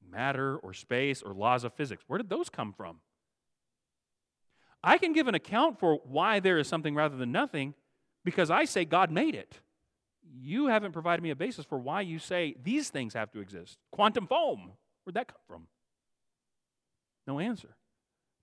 matter 0.09 0.57
or 0.57 0.73
space 0.73 1.21
or 1.21 1.33
laws 1.33 1.63
of 1.63 1.73
physics. 1.73 2.03
Where 2.07 2.17
did 2.17 2.29
those 2.29 2.49
come 2.49 2.73
from? 2.73 2.99
I 4.83 4.97
can 4.97 5.13
give 5.13 5.27
an 5.27 5.35
account 5.35 5.79
for 5.79 5.99
why 6.03 6.39
there 6.39 6.59
is 6.59 6.67
something 6.67 6.93
rather 6.93 7.17
than 7.17 7.31
nothing 7.31 7.73
because 8.23 8.51
I 8.51 8.65
say 8.65 8.85
God 8.85 9.11
made 9.11 9.35
it. 9.35 9.59
You 10.37 10.67
haven't 10.67 10.91
provided 10.91 11.23
me 11.23 11.31
a 11.31 11.35
basis 11.35 11.65
for 11.65 11.79
why 11.79 12.01
you 12.01 12.19
say 12.19 12.55
these 12.63 12.89
things 12.89 13.13
have 13.13 13.31
to 13.31 13.39
exist. 13.39 13.77
Quantum 13.91 14.27
foam, 14.27 14.73
where'd 15.03 15.15
that 15.15 15.27
come 15.27 15.41
from? 15.47 15.67
No 17.25 17.39
answer. 17.39 17.75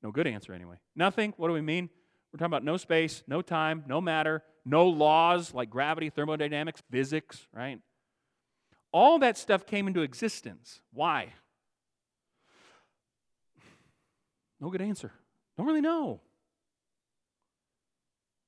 No 0.03 0.11
good 0.11 0.27
answer, 0.27 0.53
anyway. 0.53 0.77
Nothing, 0.97 1.33
what 1.37 1.49
do 1.49 1.55
we 1.55 1.61
mean? 1.61 1.89
We're 2.33 2.39
talking 2.39 2.47
about 2.47 2.65
no 2.65 2.77
space, 2.77 3.23
no 3.27 3.43
time, 3.43 3.85
no 3.87 4.01
matter, 4.01 4.43
no 4.65 4.89
laws 4.89 5.55
like 5.55 5.71
gravity, 5.71 6.11
thermodynamics, 6.11 6.83
physics, 6.91 7.47
right? 7.53 7.79
All 8.93 9.19
that 9.21 9.39
stuff 9.39 9.67
came 9.67 9.87
into 9.87 10.03
existence. 10.03 10.81
Why? 10.93 11.33
No 14.63 14.71
good 14.71 14.81
answer. 14.81 15.13
Don't 15.59 15.67
really 15.67 15.83
know. 15.83 16.23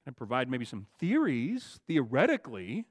and 0.06 0.16
provide 0.16 0.50
maybe 0.50 0.64
some 0.64 0.87
theories, 0.99 1.80
theoretically. 1.87 2.85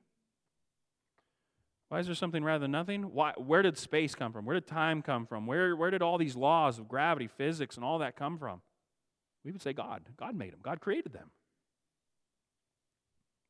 Why 1.89 1.99
is 1.99 2.07
there 2.07 2.15
something 2.15 2.43
rather 2.43 2.63
than 2.63 2.71
nothing? 2.71 3.03
Why, 3.03 3.33
where 3.37 3.61
did 3.61 3.77
space 3.77 4.15
come 4.15 4.33
from? 4.33 4.45
Where 4.45 4.55
did 4.55 4.65
time 4.65 5.01
come 5.03 5.27
from? 5.27 5.45
Where, 5.45 5.75
where 5.75 5.91
did 5.91 6.01
all 6.01 6.17
these 6.17 6.35
laws 6.35 6.79
of 6.79 6.87
gravity, 6.87 7.27
physics, 7.27 7.75
and 7.75 7.85
all 7.85 7.99
that 7.99 8.15
come 8.15 8.37
from? 8.37 8.61
We 9.45 9.51
would 9.51 9.61
say 9.61 9.73
God. 9.73 10.01
God 10.17 10.35
made 10.35 10.53
them, 10.53 10.59
God 10.63 10.81
created 10.81 11.13
them. 11.13 11.29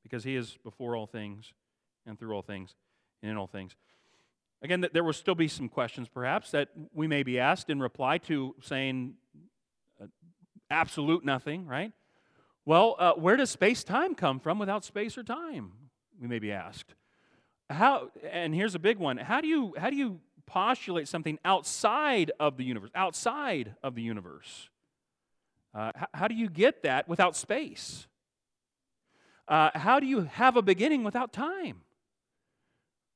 Because 0.03 0.25
He 0.25 0.35
is 0.35 0.57
before 0.63 0.95
all 0.97 1.07
things 1.07 1.53
and 2.05 2.19
through 2.19 2.35
all 2.35 2.41
things 2.41 2.75
and 3.21 3.31
in 3.31 3.37
all 3.37 3.47
things. 3.47 3.77
Again, 4.61 4.85
there 4.93 5.03
will 5.03 5.13
still 5.13 5.35
be 5.35 5.47
some 5.47 5.69
questions 5.69 6.09
perhaps 6.09 6.51
that 6.51 6.69
we 6.93 7.07
may 7.07 7.23
be 7.23 7.39
asked 7.39 7.69
in 7.69 7.79
reply 7.79 8.17
to 8.19 8.55
saying 8.61 9.15
absolute 10.69 11.23
nothing, 11.23 11.65
right? 11.67 11.91
Well, 12.65 12.95
uh, 12.97 13.13
where 13.13 13.35
does 13.35 13.49
space 13.49 13.83
time 13.83 14.15
come 14.15 14.39
from 14.39 14.59
without 14.59 14.85
space 14.85 15.17
or 15.17 15.23
time? 15.23 15.71
We 16.19 16.27
may 16.27 16.39
be 16.39 16.51
asked. 16.51 16.95
How, 17.69 18.09
and 18.29 18.53
here's 18.53 18.75
a 18.75 18.79
big 18.79 18.97
one 18.97 19.17
how 19.17 19.41
do 19.41 19.47
you, 19.47 19.73
how 19.77 19.89
do 19.89 19.95
you 19.95 20.19
postulate 20.45 21.07
something 21.07 21.39
outside 21.43 22.31
of 22.39 22.57
the 22.57 22.63
universe? 22.63 22.91
Outside 22.95 23.75
of 23.83 23.95
the 23.95 24.01
universe. 24.01 24.69
Uh, 25.73 25.91
how, 25.95 26.07
how, 26.13 26.27
do 26.27 26.35
you 26.35 26.49
get 26.49 26.83
that 26.83 27.07
without 27.07 27.35
space? 27.35 28.07
Uh, 29.47 29.71
how 29.73 29.99
do 29.99 30.05
you 30.05 30.21
have 30.21 30.55
a 30.55 30.61
beginning 30.61 31.03
without 31.03 31.33
time? 31.33 31.81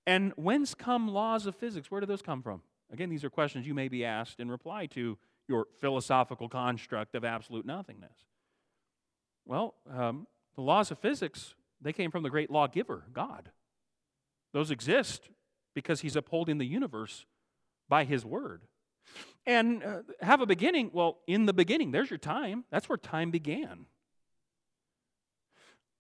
And 0.06 0.34
whence 0.36 0.74
come 0.74 1.08
laws 1.08 1.46
of 1.46 1.56
physics? 1.56 1.92
Where 1.92 2.02
do 2.02 2.08
those 2.08 2.22
come 2.22 2.42
from? 2.42 2.62
Again, 2.92 3.10
these 3.10 3.24
are 3.24 3.30
questions 3.30 3.68
you 3.68 3.74
may 3.74 3.90
be 3.90 4.06
asked 4.06 4.40
in 4.40 4.50
reply 4.50 4.86
to 4.88 5.18
your 5.48 5.68
philosophical 5.80 6.50
construct 6.50 7.16
of 7.16 7.24
absolute 7.24 7.66
nothingness. 7.66 8.26
Well, 9.46 9.76
um, 9.90 10.28
the 10.56 10.62
laws 10.62 10.92
of 10.92 11.00
physics, 11.00 11.56
they 11.82 11.94
came 11.94 12.12
from 12.12 12.24
the 12.24 12.30
great 12.30 12.52
lawgiver, 12.52 13.04
God. 13.14 13.52
Those 14.54 14.72
exist 14.72 15.30
because 15.74 16.02
he's 16.02 16.16
upholding 16.16 16.58
the 16.58 16.66
universe 16.66 17.26
by 17.88 18.04
his 18.04 18.26
word. 18.26 18.64
And 19.46 19.84
uh, 19.84 20.00
have 20.22 20.42
a 20.42 20.46
beginning, 20.46 20.92
well, 20.94 21.20
in 21.28 21.46
the 21.46 21.54
beginning, 21.54 21.92
there's 21.92 22.10
your 22.10 22.18
time. 22.18 22.66
That's 22.72 22.90
where 22.90 22.98
time 22.98 23.32
began. 23.32 23.86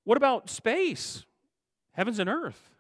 What 0.04 0.18
about 0.18 0.50
space? 0.50 1.24
Heavens 1.94 2.20
and 2.20 2.30
earth 2.30 2.72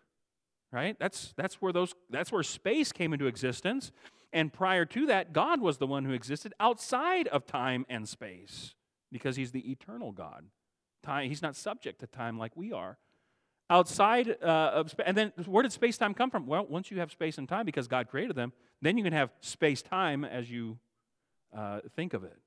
right 0.71 0.97
that's 0.99 1.33
that's 1.37 1.55
where 1.55 1.71
those 1.71 1.93
that's 2.09 2.31
where 2.31 2.43
space 2.43 2.91
came 2.91 3.13
into 3.13 3.27
existence 3.27 3.91
and 4.33 4.51
prior 4.51 4.85
to 4.85 5.05
that 5.05 5.33
god 5.33 5.61
was 5.61 5.77
the 5.77 5.87
one 5.87 6.05
who 6.05 6.13
existed 6.13 6.53
outside 6.59 7.27
of 7.27 7.45
time 7.45 7.85
and 7.89 8.07
space 8.07 8.75
because 9.11 9.35
he's 9.35 9.51
the 9.51 9.71
eternal 9.71 10.11
god. 10.11 10.45
Time 11.03 11.29
he's 11.29 11.41
not 11.41 11.55
subject 11.55 11.99
to 11.99 12.07
time 12.07 12.37
like 12.37 12.55
we 12.55 12.71
are. 12.71 12.97
Outside 13.69 14.29
uh, 14.41 14.45
of 14.45 14.91
space 14.91 15.05
and 15.07 15.17
then 15.17 15.33
where 15.45 15.63
did 15.63 15.71
space 15.71 15.97
time 15.97 16.13
come 16.13 16.29
from? 16.29 16.45
Well 16.47 16.65
once 16.67 16.91
you 16.91 16.99
have 16.99 17.11
space 17.11 17.37
and 17.37 17.47
time 17.47 17.65
because 17.65 17.87
god 17.87 18.07
created 18.07 18.35
them 18.35 18.53
then 18.81 18.97
you 18.97 19.03
can 19.03 19.13
have 19.13 19.31
space 19.41 19.81
time 19.81 20.23
as 20.23 20.49
you 20.51 20.77
uh, 21.55 21.79
think 21.95 22.13
of 22.13 22.23
it. 22.23 22.37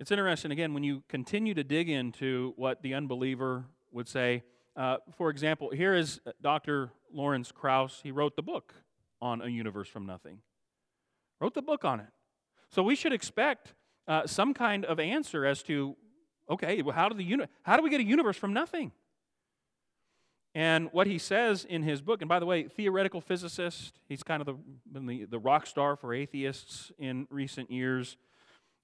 It's 0.00 0.12
interesting 0.12 0.52
again 0.52 0.74
when 0.74 0.84
you 0.84 1.02
continue 1.08 1.54
to 1.54 1.64
dig 1.64 1.88
into 1.88 2.52
what 2.56 2.82
the 2.82 2.94
unbeliever 2.94 3.64
would 3.90 4.08
say. 4.08 4.44
Uh, 4.78 4.98
for 5.16 5.28
example, 5.28 5.70
here 5.70 5.92
is 5.92 6.20
uh, 6.24 6.30
Dr. 6.40 6.92
Lawrence 7.12 7.50
Krauss. 7.50 7.98
He 8.00 8.12
wrote 8.12 8.36
the 8.36 8.42
book 8.42 8.72
on 9.20 9.42
a 9.42 9.48
universe 9.48 9.88
from 9.88 10.06
nothing. 10.06 10.38
Wrote 11.40 11.54
the 11.54 11.62
book 11.62 11.84
on 11.84 11.98
it. 11.98 12.06
So 12.70 12.84
we 12.84 12.94
should 12.94 13.12
expect 13.12 13.74
uh, 14.06 14.28
some 14.28 14.54
kind 14.54 14.84
of 14.84 15.00
answer 15.00 15.44
as 15.44 15.64
to, 15.64 15.96
okay, 16.48 16.80
well, 16.82 16.94
how, 16.94 17.08
do 17.08 17.16
the 17.16 17.24
uni- 17.24 17.46
how 17.64 17.76
do 17.76 17.82
we 17.82 17.90
get 17.90 18.00
a 18.00 18.04
universe 18.04 18.36
from 18.36 18.52
nothing? 18.52 18.92
And 20.54 20.90
what 20.92 21.08
he 21.08 21.18
says 21.18 21.64
in 21.64 21.82
his 21.82 22.00
book, 22.00 22.22
and 22.22 22.28
by 22.28 22.38
the 22.38 22.46
way, 22.46 22.68
theoretical 22.68 23.20
physicist, 23.20 23.98
he's 24.08 24.22
kind 24.22 24.40
of 24.40 24.46
the, 24.46 25.00
the, 25.00 25.24
the 25.24 25.38
rock 25.40 25.66
star 25.66 25.96
for 25.96 26.14
atheists 26.14 26.92
in 27.00 27.26
recent 27.30 27.68
years. 27.68 28.16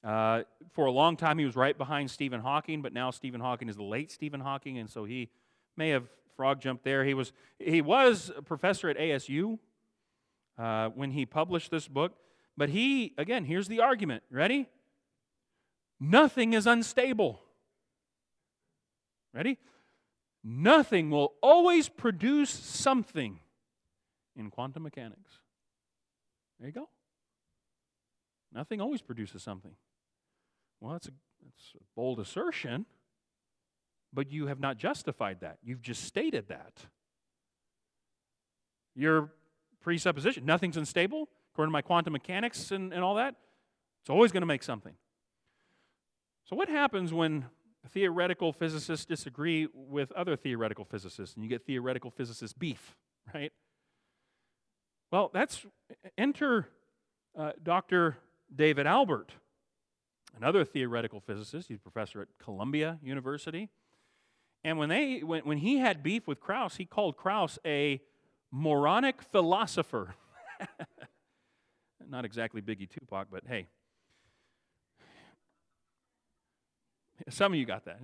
Uh, 0.03 0.43
for 0.73 0.87
a 0.87 0.91
long 0.91 1.17
time, 1.17 1.39
he 1.39 1.45
was 1.45 1.55
right 1.55 1.79
behind 1.79 2.11
Stephen 2.11 2.41
Hawking, 2.41 2.83
but 2.83 2.93
now 2.93 3.13
Stephen 3.13 3.41
Hawking 3.41 3.69
is 3.69 3.77
the 3.77 3.85
late 3.85 4.11
Stephen 4.11 4.41
Hawking, 4.41 4.79
and 4.79 4.91
so 4.91 5.05
he 5.05 5.31
may 5.77 5.91
have 5.91 6.05
frog 6.37 6.61
jumped 6.61 6.85
there. 6.85 7.05
He 7.05 7.15
was, 7.15 7.33
he 7.59 7.81
was 7.81 8.31
a 8.37 8.43
professor 8.43 8.89
at 8.89 8.99
ASU 8.99 9.59
uh, 10.59 10.89
when 10.91 11.11
he 11.11 11.27
published 11.27 11.71
this 11.71 11.89
book, 11.89 12.13
but 12.57 12.69
he, 12.69 13.15
again, 13.19 13.45
here's 13.45 13.69
the 13.69 13.81
argument. 13.81 14.23
Ready? 14.31 14.69
Nothing 16.01 16.53
is 16.53 16.67
unstable. 16.67 17.41
Ready? 19.33 19.59
Nothing 20.43 21.11
will 21.11 21.35
always 21.43 21.89
produce 21.89 22.51
something 22.51 23.41
in 24.37 24.51
quantum 24.51 24.83
mechanics. 24.83 25.41
There 26.59 26.69
you 26.69 26.75
go. 26.75 26.89
Nothing 28.53 28.81
always 28.81 29.03
produces 29.03 29.43
something. 29.43 29.73
Well, 30.81 30.93
that's 30.93 31.09
a, 31.09 31.13
that's 31.43 31.73
a 31.75 31.85
bold 31.97 32.21
assertion, 32.21 32.87
but 34.15 34.31
you 34.31 34.47
have 34.47 34.61
not 34.61 34.79
justified 34.79 35.41
that. 35.41 35.59
You've 35.63 35.83
just 35.83 36.05
stated 36.05 36.49
that. 36.49 36.87
Your 38.95 39.33
presupposition, 39.81 40.47
nothing's 40.47 40.77
unstable, 40.77 41.29
according 41.53 41.71
to 41.71 41.73
my 41.73 41.83
quantum 41.83 42.13
mechanics 42.13 42.71
and, 42.71 42.93
and 42.93 43.03
all 43.03 43.17
that, 43.17 43.35
it's 44.03 44.11
always 44.11 44.33
going 44.33 44.43
to 44.43 44.47
make 44.47 44.63
something. 44.63 44.95
So, 46.45 46.55
what 46.57 46.69
happens 46.69 47.13
when 47.13 47.47
theoretical 47.91 48.53
physicists 48.53 49.05
disagree 49.05 49.67
with 49.75 50.13
other 50.13 50.37
theoretical 50.37 50.85
physicists 50.85 51.35
and 51.35 51.45
you 51.45 51.51
get 51.51 51.67
theoretical 51.67 52.11
physicist 52.11 52.59
beef, 52.59 52.95
right? 53.35 53.53
Well, 55.11 55.31
that's 55.33 55.65
enter 56.17 56.69
uh, 57.37 57.53
Dr. 57.63 58.17
David 58.55 58.87
Albert 58.87 59.33
another 60.37 60.65
theoretical 60.65 61.21
physicist. 61.21 61.69
He's 61.69 61.79
a 61.79 61.81
professor 61.81 62.23
at 62.23 62.29
Columbia 62.43 62.99
University. 63.03 63.71
And 64.65 64.79
when, 64.79 64.89
they, 64.89 65.21
when, 65.21 65.43
when 65.43 65.59
he 65.59 65.79
had 65.79 66.03
beef 66.03 66.27
with 66.27 66.41
Krauss, 66.41 66.77
he 66.77 66.87
called 66.87 67.17
Krauss 67.17 67.59
a 67.67 68.01
moronic 68.51 69.23
philosopher. 69.23 70.15
Not 72.09 72.25
exactly 72.25 72.63
Biggie 72.63 72.89
Tupac, 72.89 73.29
but 73.31 73.43
hey. 73.47 73.67
Some 77.29 77.53
of 77.53 77.59
you 77.59 77.67
got 77.67 77.85
that. 77.85 78.01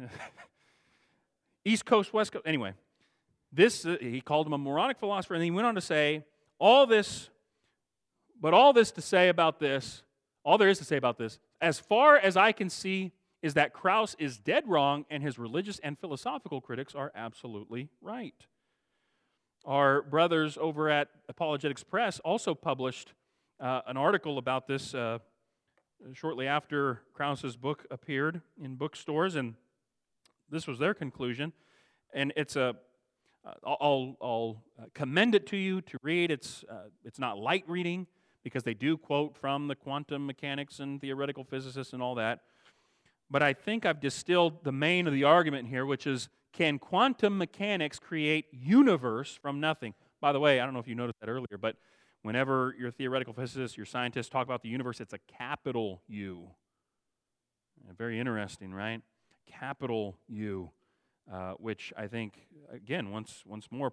East 1.64 1.84
Coast, 1.84 2.12
West 2.12 2.32
Coast. 2.32 2.46
Anyway, 2.46 2.74
this 3.52 3.84
uh, 3.84 3.96
he 4.00 4.20
called 4.20 4.46
him 4.46 4.52
a 4.52 4.58
moronic 4.58 4.98
philosopher, 4.98 5.34
and 5.34 5.42
he 5.42 5.50
went 5.50 5.66
on 5.66 5.74
to 5.74 5.80
say 5.80 6.24
all 6.58 6.86
this, 6.86 7.28
but 8.40 8.54
all 8.54 8.72
this 8.72 8.90
to 8.92 9.02
say 9.02 9.28
about 9.28 9.60
this, 9.60 10.02
all 10.44 10.58
there 10.58 10.68
is 10.68 10.78
to 10.78 10.84
say 10.84 10.96
about 10.96 11.18
this 11.18 11.38
as 11.60 11.78
far 11.78 12.16
as 12.16 12.36
I 12.36 12.52
can 12.52 12.70
see, 12.70 13.12
is 13.42 13.54
that 13.54 13.72
Krauss 13.72 14.14
is 14.18 14.38
dead 14.38 14.64
wrong 14.66 15.04
and 15.10 15.22
his 15.22 15.38
religious 15.38 15.78
and 15.80 15.98
philosophical 15.98 16.60
critics 16.60 16.94
are 16.94 17.10
absolutely 17.14 17.88
right. 18.00 18.34
Our 19.64 20.02
brothers 20.02 20.58
over 20.60 20.88
at 20.88 21.08
Apologetics 21.28 21.82
Press 21.82 22.18
also 22.20 22.54
published 22.54 23.12
uh, 23.58 23.82
an 23.86 23.96
article 23.96 24.38
about 24.38 24.66
this 24.66 24.94
uh, 24.94 25.18
shortly 26.14 26.46
after 26.46 27.02
Krauss's 27.12 27.56
book 27.56 27.86
appeared 27.90 28.40
in 28.62 28.76
bookstores, 28.76 29.36
and 29.36 29.54
this 30.48 30.66
was 30.66 30.78
their 30.78 30.94
conclusion. 30.94 31.52
And 32.14 32.32
it's 32.36 32.56
a 32.56 32.76
uh, 33.44 33.52
I'll, 33.64 34.16
I'll 34.20 34.64
uh, 34.78 34.86
commend 34.94 35.34
it 35.34 35.46
to 35.48 35.56
you 35.56 35.80
to 35.82 35.98
read. 36.02 36.30
It's, 36.30 36.64
uh, 36.70 36.88
it's 37.04 37.18
not 37.18 37.38
light 37.38 37.64
reading 37.66 38.06
because 38.42 38.64
they 38.64 38.74
do 38.74 38.96
quote 38.96 39.36
from 39.36 39.68
the 39.68 39.74
quantum 39.74 40.26
mechanics 40.26 40.80
and 40.80 41.00
theoretical 41.00 41.44
physicists 41.44 41.92
and 41.92 42.02
all 42.02 42.14
that. 42.16 42.40
But 43.30 43.42
I 43.42 43.52
think 43.52 43.86
I've 43.86 44.00
distilled 44.00 44.64
the 44.64 44.72
main 44.72 45.06
of 45.06 45.12
the 45.12 45.24
argument 45.24 45.68
here, 45.68 45.86
which 45.86 46.06
is 46.06 46.28
can 46.52 46.78
quantum 46.78 47.38
mechanics 47.38 47.98
create 47.98 48.46
universe 48.50 49.38
from 49.40 49.60
nothing? 49.60 49.94
By 50.20 50.32
the 50.32 50.40
way, 50.40 50.60
I 50.60 50.64
don't 50.64 50.74
know 50.74 50.80
if 50.80 50.88
you 50.88 50.96
noticed 50.96 51.20
that 51.20 51.28
earlier, 51.28 51.56
but 51.58 51.76
whenever 52.22 52.74
your 52.78 52.90
theoretical 52.90 53.32
physicists, 53.32 53.76
your 53.76 53.86
scientists 53.86 54.28
talk 54.28 54.46
about 54.46 54.62
the 54.62 54.68
universe, 54.68 55.00
it's 55.00 55.12
a 55.12 55.20
capital 55.38 56.02
U. 56.08 56.48
Very 57.96 58.18
interesting, 58.18 58.74
right? 58.74 59.00
Capital 59.46 60.16
U, 60.28 60.70
uh, 61.32 61.52
which 61.52 61.92
I 61.96 62.08
think, 62.08 62.46
again, 62.72 63.10
once, 63.10 63.42
once 63.46 63.68
more 63.70 63.92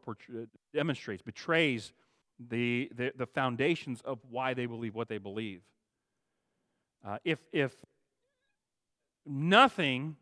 demonstrates, 0.74 1.22
betrays 1.22 1.94
the, 2.40 2.92
the, 2.96 3.12
the 3.16 3.26
foundations 3.26 4.02
of 4.02 4.20
why 4.30 4.54
they 4.54 4.66
believe 4.66 4.94
what 4.96 5.08
they 5.08 5.18
believe. 5.20 5.62
Uh, 7.06 7.18
if, 7.24 7.40
if 7.54 7.76
nothing 9.30 10.16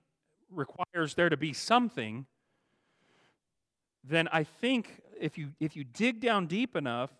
requires 0.49 1.15
there 1.15 1.29
to 1.29 1.37
be 1.37 1.53
something, 1.53 2.25
then 4.03 4.27
I 4.31 4.43
think 4.43 5.01
if 5.19 5.37
you, 5.37 5.49
if 5.59 5.75
you 5.75 5.83
dig 5.83 6.21
down 6.21 6.47
deep 6.47 6.75
enough, 6.75 7.11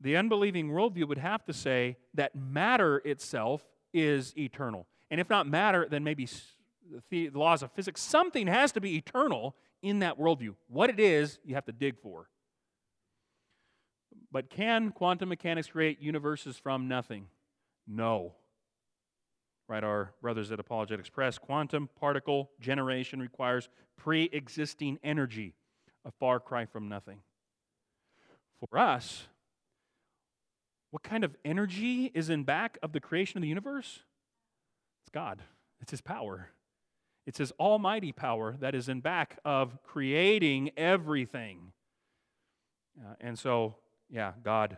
the 0.00 0.16
unbelieving 0.16 0.68
worldview 0.68 1.08
would 1.08 1.18
have 1.18 1.44
to 1.46 1.52
say 1.52 1.96
that 2.14 2.34
matter 2.34 2.98
itself 3.04 3.64
is 3.92 4.36
eternal. 4.36 4.86
And 5.10 5.20
if 5.20 5.30
not 5.30 5.46
matter, 5.46 5.86
then 5.88 6.04
maybe 6.04 6.28
the 7.10 7.30
laws 7.30 7.62
of 7.62 7.72
physics. 7.72 8.00
Something 8.00 8.46
has 8.46 8.72
to 8.72 8.80
be 8.80 8.96
eternal 8.96 9.54
in 9.82 10.00
that 10.00 10.18
worldview. 10.18 10.54
What 10.68 10.90
it 10.90 11.00
is, 11.00 11.38
you 11.44 11.54
have 11.54 11.64
to 11.66 11.72
dig 11.72 11.98
for. 12.00 12.28
But 14.32 14.50
can 14.50 14.90
quantum 14.90 15.28
mechanics 15.28 15.68
create 15.68 16.00
universes 16.00 16.58
from 16.58 16.88
nothing? 16.88 17.28
No. 17.86 18.34
Right, 19.66 19.82
our 19.82 20.12
brothers 20.20 20.52
at 20.52 20.60
Apologetics 20.60 21.08
Press 21.08 21.38
quantum 21.38 21.88
particle 21.98 22.50
generation 22.60 23.18
requires 23.18 23.70
pre 23.96 24.24
existing 24.24 24.98
energy, 25.02 25.54
a 26.04 26.10
far 26.10 26.38
cry 26.38 26.66
from 26.66 26.88
nothing. 26.88 27.20
For 28.60 28.78
us, 28.78 29.26
what 30.90 31.02
kind 31.02 31.24
of 31.24 31.34
energy 31.44 32.10
is 32.14 32.28
in 32.28 32.44
back 32.44 32.78
of 32.82 32.92
the 32.92 33.00
creation 33.00 33.38
of 33.38 33.42
the 33.42 33.48
universe? 33.48 34.00
It's 35.02 35.10
God, 35.10 35.42
it's 35.80 35.90
His 35.90 36.02
power. 36.02 36.50
It's 37.26 37.38
His 37.38 37.50
almighty 37.52 38.12
power 38.12 38.56
that 38.60 38.74
is 38.74 38.90
in 38.90 39.00
back 39.00 39.38
of 39.46 39.82
creating 39.82 40.72
everything. 40.76 41.72
Uh, 42.98 43.14
and 43.20 43.38
so, 43.38 43.76
yeah, 44.10 44.32
God 44.42 44.76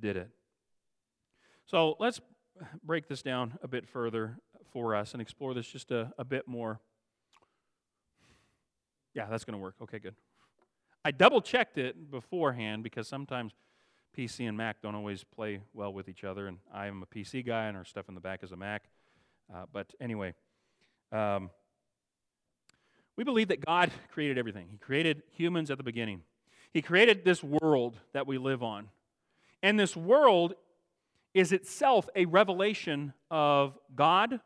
did 0.00 0.16
it. 0.16 0.30
So 1.66 1.96
let's 2.00 2.20
break 2.82 3.08
this 3.08 3.22
down 3.22 3.58
a 3.62 3.68
bit 3.68 3.88
further 3.88 4.38
for 4.72 4.94
us 4.94 5.12
and 5.12 5.22
explore 5.22 5.54
this 5.54 5.66
just 5.66 5.90
a, 5.90 6.12
a 6.18 6.24
bit 6.24 6.46
more. 6.46 6.80
Yeah, 9.14 9.26
that's 9.30 9.44
going 9.44 9.54
to 9.54 9.58
work. 9.58 9.74
Okay, 9.82 9.98
good. 9.98 10.14
I 11.04 11.10
double 11.10 11.40
checked 11.40 11.78
it 11.78 12.10
beforehand 12.10 12.82
because 12.82 13.08
sometimes 13.08 13.52
PC 14.16 14.48
and 14.48 14.56
Mac 14.56 14.82
don't 14.82 14.94
always 14.94 15.24
play 15.24 15.60
well 15.72 15.92
with 15.92 16.08
each 16.08 16.24
other, 16.24 16.48
and 16.48 16.58
I 16.72 16.86
am 16.86 17.02
a 17.02 17.06
PC 17.06 17.46
guy, 17.46 17.66
and 17.66 17.76
our 17.76 17.84
stuff 17.84 18.08
in 18.08 18.14
the 18.14 18.20
back 18.20 18.42
is 18.42 18.52
a 18.52 18.56
Mac. 18.56 18.84
Uh, 19.54 19.64
but 19.72 19.94
anyway, 20.00 20.34
um, 21.12 21.50
we 23.16 23.24
believe 23.24 23.48
that 23.48 23.64
God 23.64 23.90
created 24.12 24.38
everything. 24.38 24.68
He 24.70 24.78
created 24.78 25.22
humans 25.32 25.70
at 25.70 25.78
the 25.78 25.84
beginning. 25.84 26.22
He 26.72 26.82
created 26.82 27.24
this 27.24 27.42
world 27.42 27.98
that 28.12 28.26
we 28.26 28.38
live 28.38 28.62
on. 28.62 28.88
And 29.62 29.78
this 29.80 29.96
world 29.96 30.54
is 31.36 31.52
itself 31.52 32.08
a 32.16 32.24
revelation 32.24 33.12
of 33.30 33.78
God 33.94 34.40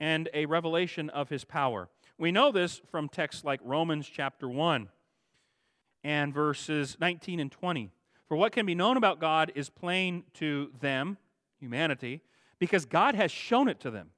and 0.00 0.28
a 0.34 0.46
revelation 0.46 1.10
of 1.10 1.28
his 1.28 1.44
power. 1.44 1.88
We 2.18 2.32
know 2.32 2.50
this 2.50 2.80
from 2.90 3.08
texts 3.08 3.44
like 3.44 3.60
Romans 3.62 4.10
chapter 4.12 4.48
1 4.48 4.88
and 6.02 6.34
verses 6.34 6.96
19 7.00 7.38
and 7.38 7.52
20. 7.52 7.92
For 8.26 8.36
what 8.36 8.50
can 8.50 8.66
be 8.66 8.74
known 8.74 8.96
about 8.96 9.20
God 9.20 9.52
is 9.54 9.70
plain 9.70 10.24
to 10.34 10.72
them, 10.80 11.18
humanity, 11.60 12.20
because 12.58 12.84
God 12.84 13.14
has 13.14 13.30
shown 13.30 13.68
it 13.68 13.78
to 13.80 13.90
them. 13.92 14.10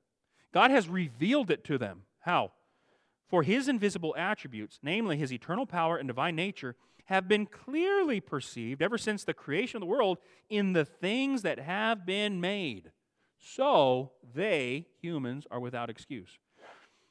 God 0.54 0.70
has 0.70 0.88
revealed 0.88 1.50
it 1.50 1.64
to 1.64 1.76
them. 1.76 2.04
How? 2.20 2.52
For 3.28 3.42
his 3.42 3.68
invisible 3.68 4.14
attributes, 4.16 4.78
namely 4.82 5.18
his 5.18 5.34
eternal 5.34 5.66
power 5.66 5.98
and 5.98 6.08
divine 6.08 6.34
nature, 6.34 6.76
have 7.10 7.26
been 7.26 7.44
clearly 7.44 8.20
perceived 8.20 8.80
ever 8.80 8.96
since 8.96 9.24
the 9.24 9.34
creation 9.34 9.76
of 9.76 9.80
the 9.80 9.86
world 9.86 10.18
in 10.48 10.72
the 10.72 10.84
things 10.84 11.42
that 11.42 11.58
have 11.58 12.06
been 12.06 12.40
made. 12.40 12.92
So 13.38 14.12
they, 14.34 14.86
humans, 15.02 15.44
are 15.50 15.60
without 15.60 15.90
excuse. 15.90 16.38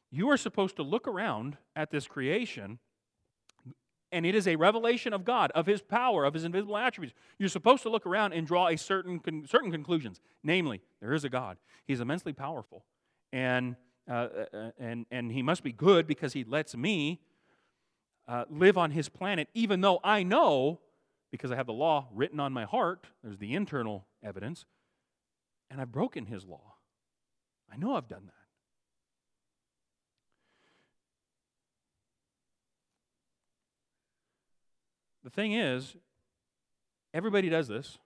You 0.10 0.30
are 0.32 0.38
supposed 0.38 0.78
to 0.78 0.84
look 0.84 1.08
around 1.08 1.58
at 1.76 1.92
this 1.92 2.08
creation, 2.08 2.80
and 4.12 4.26
it 4.26 4.36
is 4.36 4.48
a 4.48 4.56
revelation 4.56 5.12
of 5.12 5.26
God, 5.26 5.52
of 5.54 5.66
His 5.66 5.82
power, 5.82 6.24
of 6.24 6.34
His 6.34 6.46
invisible 6.46 6.78
attributes. 6.78 7.14
You're 7.38 7.50
supposed 7.50 7.84
to 7.84 7.90
look 7.90 8.06
around 8.06 8.32
and 8.32 8.48
draw 8.48 8.70
a 8.70 8.78
certain, 8.78 9.20
con- 9.20 9.46
certain 9.48 9.72
conclusions. 9.72 10.22
Namely, 10.44 10.82
there 11.02 11.14
is 11.14 11.26
a 11.26 11.30
God. 11.30 11.58
He's 11.86 12.00
immensely 12.00 12.34
powerful. 12.34 12.86
And 13.34 13.76
uh, 14.10 14.14
uh, 14.14 14.58
uh, 14.58 14.72
and, 14.80 15.06
and 15.12 15.32
he 15.32 15.44
must 15.44 15.62
be 15.62 15.72
good 15.72 16.08
because 16.08 16.34
he 16.34 16.44
lets 16.44 16.76
me 16.76 17.22
uh, 18.30 18.46
live 18.52 18.78
on 18.78 18.92
his 18.92 19.10
planet, 19.10 19.50
even 19.56 19.82
though 19.82 20.00
I 20.04 20.22
know, 20.22 20.80
because 21.32 21.52
I 21.52 21.56
have 21.56 21.66
the 21.66 21.74
law 21.74 22.08
written 22.14 22.40
on 22.40 22.54
my 22.54 22.64
heart, 22.64 23.08
there's 23.24 23.40
the 23.40 23.56
internal 23.56 24.06
evidence, 24.24 24.66
and 25.72 25.82
I've 25.82 25.92
broken 25.92 26.28
his 26.28 26.46
law. 26.46 26.76
I 27.74 27.78
know 27.78 27.96
I've 27.96 28.08
done 28.08 28.28
that. 28.28 28.34
The 35.24 35.32
thing 35.32 35.54
is, 35.54 35.96
everybody 37.14 37.50
does 37.50 37.68
this. 37.68 37.98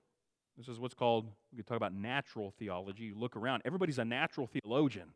This 0.58 0.70
is 0.70 0.80
what's 0.80 0.94
called, 0.94 1.28
we 1.52 1.58
could 1.58 1.68
talk 1.68 1.78
about 1.78 1.94
natural 1.94 2.54
theology. 2.58 3.04
You 3.04 3.16
look 3.16 3.36
around, 3.36 3.64
everybody's 3.66 4.00
a 4.00 4.06
natural 4.06 4.48
theologian 4.48 5.10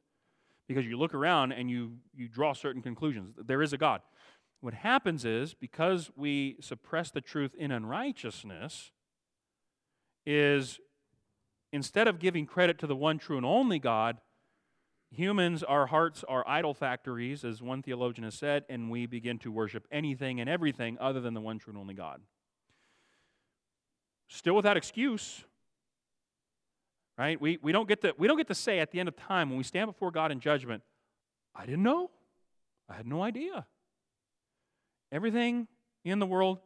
because 0.67 0.86
you 0.86 0.98
look 0.98 1.13
around 1.13 1.54
and 1.54 1.70
you, 1.70 1.93
you 2.13 2.28
draw 2.28 2.54
certain 2.54 2.82
conclusions. 2.82 3.36
There 3.38 3.62
is 3.62 3.72
a 3.72 3.78
God. 3.78 4.02
What 4.60 4.74
happens 4.74 5.24
is, 5.24 5.54
because 5.54 6.10
we 6.15 6.58
suppress 6.62 7.12
the 7.12 7.22
truth 7.22 7.54
in 7.56 7.72
unrighteousness, 7.72 8.91
is 10.26 10.80
instead 11.72 12.08
of 12.08 12.20
giving 12.20 12.46
credit 12.46 12.80
to 12.80 12.88
the 12.88 12.96
one 12.96 13.20
true 13.20 13.38
and 13.38 13.46
only 13.46 13.80
God, 13.80 14.17
humans, 15.12 15.63
our 15.63 15.88
hearts 15.88 16.24
are 16.28 16.48
idol 16.48 16.74
factories, 16.74 17.43
as 17.46 17.62
one 17.62 17.82
theologian 17.82 18.24
has 18.24 18.36
said, 18.36 18.65
and 18.67 18.89
we 18.89 19.06
begin 19.06 19.38
to 19.39 19.52
worship 19.52 19.88
anything 19.91 20.39
and 20.41 20.50
everything 20.50 20.98
other 21.00 21.22
than 21.22 21.34
the 21.34 21.41
one 21.41 21.60
true 21.60 21.72
and 21.72 21.80
only 21.80 21.93
God. 21.93 22.22
Still 24.28 24.56
without 24.56 24.76
excuse, 24.76 25.43
right? 27.17 27.39
We, 27.39 27.60
we, 27.62 27.72
don't 27.72 27.88
get 27.88 28.02
to, 28.02 28.13
we 28.17 28.28
don't 28.28 28.38
get 28.38 28.48
to 28.48 28.56
say 28.56 28.80
at 28.80 28.91
the 28.91 29.00
end 29.00 29.08
of 29.08 29.15
time 29.15 29.50
when 29.50 29.58
we 29.58 29.63
stand 29.63 29.88
before 29.88 30.12
God 30.12 30.32
in 30.32 30.39
judgment, 30.39 30.84
I 31.56 31.65
didn't 31.65 31.84
know. 31.84 32.12
I 32.89 32.96
had 32.96 33.08
no 33.08 33.22
idea. 33.22 33.65
Everything 35.12 35.67
in 36.04 36.20
the 36.20 36.26
world, 36.26 36.60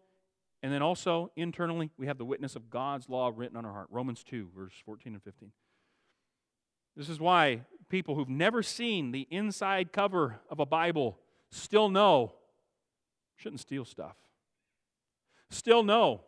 and 0.64 0.72
then 0.72 0.82
also 0.82 1.32
internally, 1.36 1.92
we 1.98 2.08
have 2.08 2.18
the 2.18 2.26
witness 2.26 2.56
of 2.56 2.70
God's 2.70 3.10
law 3.10 3.32
written 3.36 3.58
on 3.58 3.66
our 3.66 3.74
heart. 3.74 3.88
Romans 3.90 4.24
2, 4.24 4.50
verse 4.56 4.74
14 4.86 5.14
and 5.14 5.24
15. 5.24 5.52
This 6.96 7.10
is 7.10 7.20
why 7.20 7.62
people 7.90 8.16
who've 8.16 8.30
never 8.30 8.62
seen 8.62 9.12
the 9.12 9.28
inside 9.30 9.94
cover 9.94 10.40
of 10.50 10.60
a 10.60 10.66
Bible 10.66 11.18
still 11.52 11.90
know 11.90 12.34
shouldn't 13.38 13.62
steal 13.62 13.86
stuff. 13.86 14.16
Still 15.50 15.84
know 15.84 16.22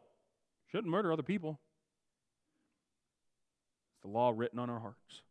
shouldn't 0.71 0.91
murder 0.91 1.11
other 1.13 1.23
people 1.23 1.59
It's 3.93 4.01
the 4.01 4.07
law 4.07 4.33
written 4.35 4.57
on 4.57 4.69
our 4.69 4.79
hearts. 4.79 5.21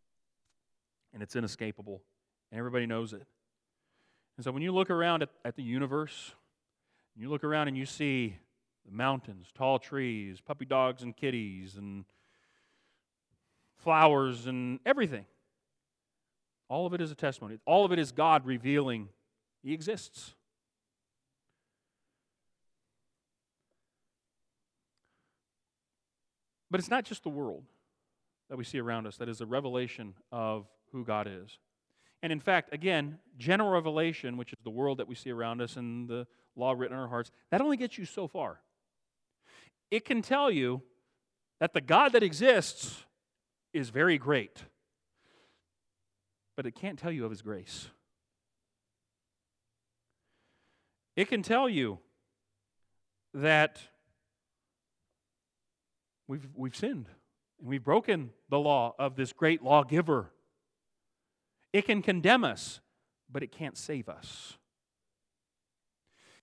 And 1.12 1.22
it's 1.22 1.34
inescapable. 1.34 2.02
And 2.50 2.58
everybody 2.58 2.86
knows 2.86 3.12
it. 3.12 3.26
And 4.36 4.44
so 4.44 4.52
when 4.52 4.62
you 4.62 4.72
look 4.72 4.90
around 4.90 5.22
at, 5.22 5.30
at 5.44 5.56
the 5.56 5.62
universe, 5.62 6.34
you 7.16 7.28
look 7.28 7.44
around 7.44 7.68
and 7.68 7.76
you 7.76 7.86
see 7.86 8.36
the 8.86 8.92
mountains, 8.92 9.48
tall 9.54 9.78
trees, 9.78 10.40
puppy 10.40 10.64
dogs 10.64 11.02
and 11.02 11.16
kitties, 11.16 11.76
and 11.76 12.04
flowers 13.76 14.46
and 14.46 14.80
everything. 14.86 15.26
All 16.68 16.86
of 16.86 16.94
it 16.94 17.00
is 17.00 17.10
a 17.10 17.14
testimony. 17.14 17.58
All 17.66 17.84
of 17.84 17.92
it 17.92 17.98
is 17.98 18.12
God 18.12 18.46
revealing 18.46 19.08
He 19.62 19.72
exists. 19.72 20.34
But 26.70 26.80
it's 26.80 26.88
not 26.88 27.04
just 27.04 27.22
the 27.22 27.28
world 27.28 27.64
that 28.48 28.56
we 28.56 28.64
see 28.64 28.78
around 28.78 29.06
us 29.06 29.18
that 29.18 29.28
is 29.28 29.42
a 29.42 29.46
revelation 29.46 30.14
of 30.32 30.66
who 30.90 31.04
God 31.04 31.28
is. 31.28 31.58
And 32.22 32.32
in 32.32 32.40
fact, 32.40 32.72
again, 32.72 33.18
general 33.36 33.70
revelation, 33.70 34.38
which 34.38 34.52
is 34.52 34.58
the 34.64 34.70
world 34.70 34.98
that 34.98 35.08
we 35.08 35.14
see 35.14 35.30
around 35.30 35.60
us 35.60 35.76
and 35.76 36.08
the 36.08 36.26
law 36.56 36.72
written 36.72 36.96
in 36.96 37.02
our 37.02 37.08
hearts, 37.08 37.30
that 37.50 37.60
only 37.60 37.76
gets 37.76 37.98
you 37.98 38.04
so 38.04 38.26
far. 38.28 38.60
It 39.90 40.04
can 40.04 40.22
tell 40.22 40.50
you 40.50 40.82
that 41.60 41.74
the 41.74 41.80
God 41.80 42.12
that 42.12 42.22
exists 42.22 43.04
is 43.72 43.90
very 43.90 44.18
great, 44.18 44.64
but 46.56 46.66
it 46.66 46.74
can't 46.74 46.98
tell 46.98 47.12
you 47.12 47.24
of 47.24 47.30
his 47.30 47.42
grace. 47.42 47.88
It 51.16 51.28
can 51.28 51.42
tell 51.42 51.68
you 51.68 51.98
that 53.34 53.80
we've, 56.26 56.48
we've 56.54 56.76
sinned. 56.76 57.06
And 57.58 57.68
we've 57.68 57.84
broken 57.84 58.30
the 58.48 58.58
law 58.58 58.94
of 58.98 59.16
this 59.16 59.32
great 59.32 59.62
lawgiver. 59.62 60.30
It 61.72 61.86
can 61.86 62.02
condemn 62.02 62.44
us, 62.44 62.80
but 63.30 63.42
it 63.42 63.52
can't 63.52 63.76
save 63.76 64.08
us. 64.08 64.56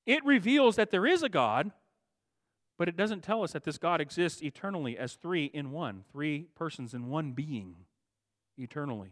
It 0.05 0.25
reveals 0.25 0.75
that 0.77 0.91
there 0.91 1.05
is 1.05 1.23
a 1.23 1.29
God, 1.29 1.71
but 2.77 2.87
it 2.87 2.95
doesn't 2.95 3.23
tell 3.23 3.43
us 3.43 3.51
that 3.53 3.63
this 3.63 3.77
God 3.77 4.01
exists 4.01 4.41
eternally 4.41 4.97
as 4.97 5.13
three 5.13 5.45
in 5.45 5.71
one, 5.71 6.03
three 6.11 6.47
persons 6.55 6.93
in 6.93 7.09
one 7.09 7.33
being 7.33 7.75
eternally. 8.57 9.11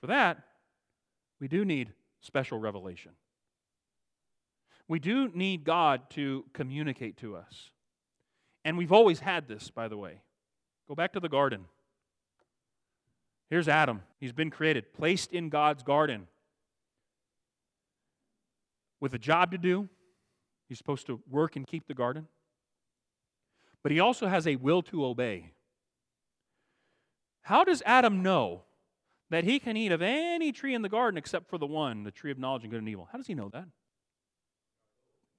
For 0.00 0.08
that, 0.08 0.38
we 1.40 1.48
do 1.48 1.64
need 1.64 1.92
special 2.20 2.58
revelation. 2.58 3.12
We 4.88 4.98
do 4.98 5.28
need 5.28 5.64
God 5.64 6.10
to 6.10 6.44
communicate 6.52 7.18
to 7.18 7.36
us. 7.36 7.70
And 8.64 8.76
we've 8.76 8.92
always 8.92 9.20
had 9.20 9.46
this, 9.46 9.70
by 9.70 9.88
the 9.88 9.96
way. 9.96 10.20
Go 10.88 10.94
back 10.94 11.12
to 11.12 11.20
the 11.20 11.28
garden. 11.28 11.66
Here's 13.50 13.68
Adam. 13.68 14.02
He's 14.18 14.32
been 14.32 14.50
created, 14.50 14.92
placed 14.92 15.32
in 15.32 15.48
God's 15.48 15.82
garden 15.82 16.26
with 19.00 19.14
a 19.14 19.18
job 19.18 19.52
to 19.52 19.58
do. 19.58 19.88
He's 20.68 20.78
supposed 20.78 21.06
to 21.06 21.20
work 21.28 21.56
and 21.56 21.66
keep 21.66 21.86
the 21.86 21.94
garden. 21.94 22.28
But 23.82 23.92
he 23.92 24.00
also 24.00 24.26
has 24.26 24.46
a 24.46 24.56
will 24.56 24.82
to 24.82 25.04
obey. 25.04 25.52
How 27.42 27.64
does 27.64 27.82
Adam 27.86 28.22
know 28.22 28.62
that 29.30 29.44
he 29.44 29.58
can 29.58 29.76
eat 29.76 29.92
of 29.92 30.02
any 30.02 30.52
tree 30.52 30.74
in 30.74 30.82
the 30.82 30.88
garden 30.88 31.16
except 31.16 31.48
for 31.48 31.58
the 31.58 31.66
one, 31.66 32.04
the 32.04 32.10
tree 32.10 32.30
of 32.30 32.38
knowledge 32.38 32.62
and 32.62 32.70
good 32.70 32.80
and 32.80 32.88
evil? 32.88 33.08
How 33.10 33.18
does 33.18 33.26
he 33.26 33.34
know 33.34 33.48
that? 33.50 33.64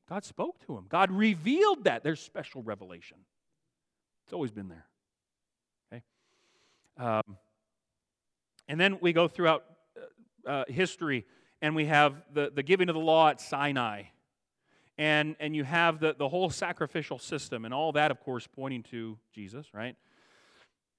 God 0.09 0.25
spoke 0.25 0.59
to 0.65 0.75
him. 0.75 0.85
God 0.89 1.11
revealed 1.11 1.83
that. 1.83 2.03
There's 2.03 2.19
special 2.19 2.63
revelation. 2.63 3.17
It's 4.25 4.33
always 4.33 4.51
been 4.51 4.69
there. 4.69 4.85
Okay? 5.93 6.03
Um, 6.97 7.37
and 8.67 8.79
then 8.79 8.97
we 9.01 9.13
go 9.13 9.27
throughout 9.27 9.65
uh, 10.47 10.49
uh, 10.49 10.63
history 10.67 11.25
and 11.61 11.75
we 11.75 11.85
have 11.85 12.21
the, 12.33 12.51
the 12.53 12.63
giving 12.63 12.89
of 12.89 12.95
the 12.95 13.01
law 13.01 13.29
at 13.29 13.41
Sinai. 13.41 14.03
And, 14.97 15.35
and 15.39 15.55
you 15.55 15.63
have 15.63 15.99
the, 15.99 16.13
the 16.17 16.27
whole 16.27 16.49
sacrificial 16.49 17.19
system, 17.19 17.63
and 17.63 17.73
all 17.73 17.93
that, 17.93 18.11
of 18.11 18.19
course, 18.19 18.47
pointing 18.47 18.83
to 18.83 19.17
Jesus, 19.33 19.67
right? 19.73 19.95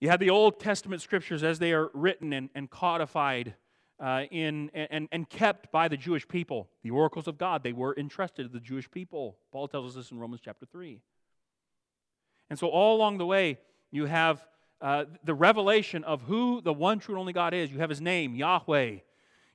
You 0.01 0.09
have 0.09 0.21
the 0.21 0.31
Old 0.31 0.59
Testament 0.59 1.03
scriptures 1.03 1.45
as 1.45 1.59
they 1.59 1.73
are 1.73 1.91
written 1.93 2.33
and, 2.33 2.49
and 2.55 2.71
codified 2.71 3.55
uh, 4.01 4.25
in, 4.31 4.71
and, 4.73 5.09
and 5.13 5.29
kept 5.29 5.71
by 5.71 5.89
the 5.89 5.97
Jewish 5.99 6.27
people. 6.27 6.71
The 6.83 6.91
oracles 6.91 7.29
of 7.29 7.37
God, 7.37 7.63
they 7.63 7.75
were 7.75 7.95
entrusted 7.99 8.47
to 8.47 8.53
the 8.53 8.61
Jewish 8.61 8.91
people. 8.91 9.37
Paul 9.53 9.69
tells 9.69 9.91
us 9.91 9.95
this 9.95 10.11
in 10.11 10.19
Romans 10.19 10.41
chapter 10.43 10.65
3. 10.65 10.99
And 12.49 12.59
so, 12.59 12.69
all 12.69 12.97
along 12.97 13.19
the 13.19 13.27
way, 13.27 13.59
you 13.91 14.07
have 14.07 14.43
uh, 14.81 15.05
the 15.25 15.35
revelation 15.35 16.03
of 16.05 16.23
who 16.23 16.63
the 16.63 16.73
one 16.73 16.99
true 16.99 17.15
and 17.15 17.21
only 17.21 17.35
God 17.35 17.53
is. 17.53 17.71
You 17.71 17.79
have 17.79 17.91
his 17.91 18.01
name, 18.01 18.35
Yahweh. 18.35 18.97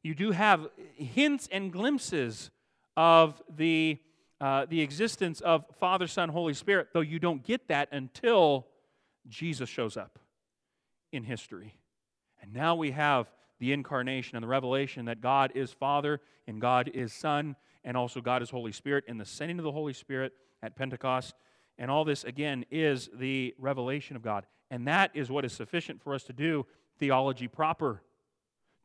You 0.06 0.14
do 0.14 0.30
have 0.30 0.68
hints 0.94 1.50
and 1.52 1.74
glimpses 1.74 2.52
of 2.96 3.42
the, 3.50 3.98
uh, 4.40 4.68
the 4.70 4.82
existence 4.82 5.42
of 5.42 5.66
Father, 5.80 6.06
Son, 6.06 6.30
Holy 6.30 6.54
Spirit, 6.54 6.90
though 6.94 7.02
you 7.02 7.18
don't 7.18 7.44
get 7.44 7.70
that 7.70 7.90
until 7.92 8.68
Jesus 9.28 9.68
shows 9.68 9.98
up 9.98 10.20
in 11.12 11.24
history. 11.24 11.80
And 12.40 12.54
now 12.54 12.76
we 12.76 12.92
have 12.92 13.32
the 13.58 13.74
incarnation 13.74 14.36
and 14.36 14.44
the 14.44 14.48
revelation 14.48 15.06
that 15.06 15.22
God 15.22 15.54
is 15.56 15.72
Father 15.72 16.22
and 16.46 16.62
God 16.62 16.92
is 16.94 17.12
Son 17.12 17.56
and 17.84 17.98
also 17.98 18.22
God 18.22 18.44
is 18.44 18.52
Holy 18.52 18.74
Spirit 18.74 19.06
and 19.08 19.20
the 19.20 19.26
sending 19.26 19.58
of 19.58 19.64
the 19.64 19.72
Holy 19.72 19.94
Spirit 19.94 20.34
at 20.62 20.76
Pentecost. 20.76 21.34
And 21.80 21.90
all 21.90 22.06
this, 22.06 22.26
again, 22.26 22.64
is 22.70 23.10
the 23.12 23.56
revelation 23.58 24.16
of 24.16 24.22
God. 24.22 24.46
And 24.70 24.88
that 24.88 25.10
is 25.16 25.32
what 25.32 25.46
is 25.46 25.54
sufficient 25.54 26.00
for 26.00 26.14
us 26.14 26.22
to 26.26 26.34
do 26.34 26.68
theology 27.00 27.48
proper, 27.48 28.04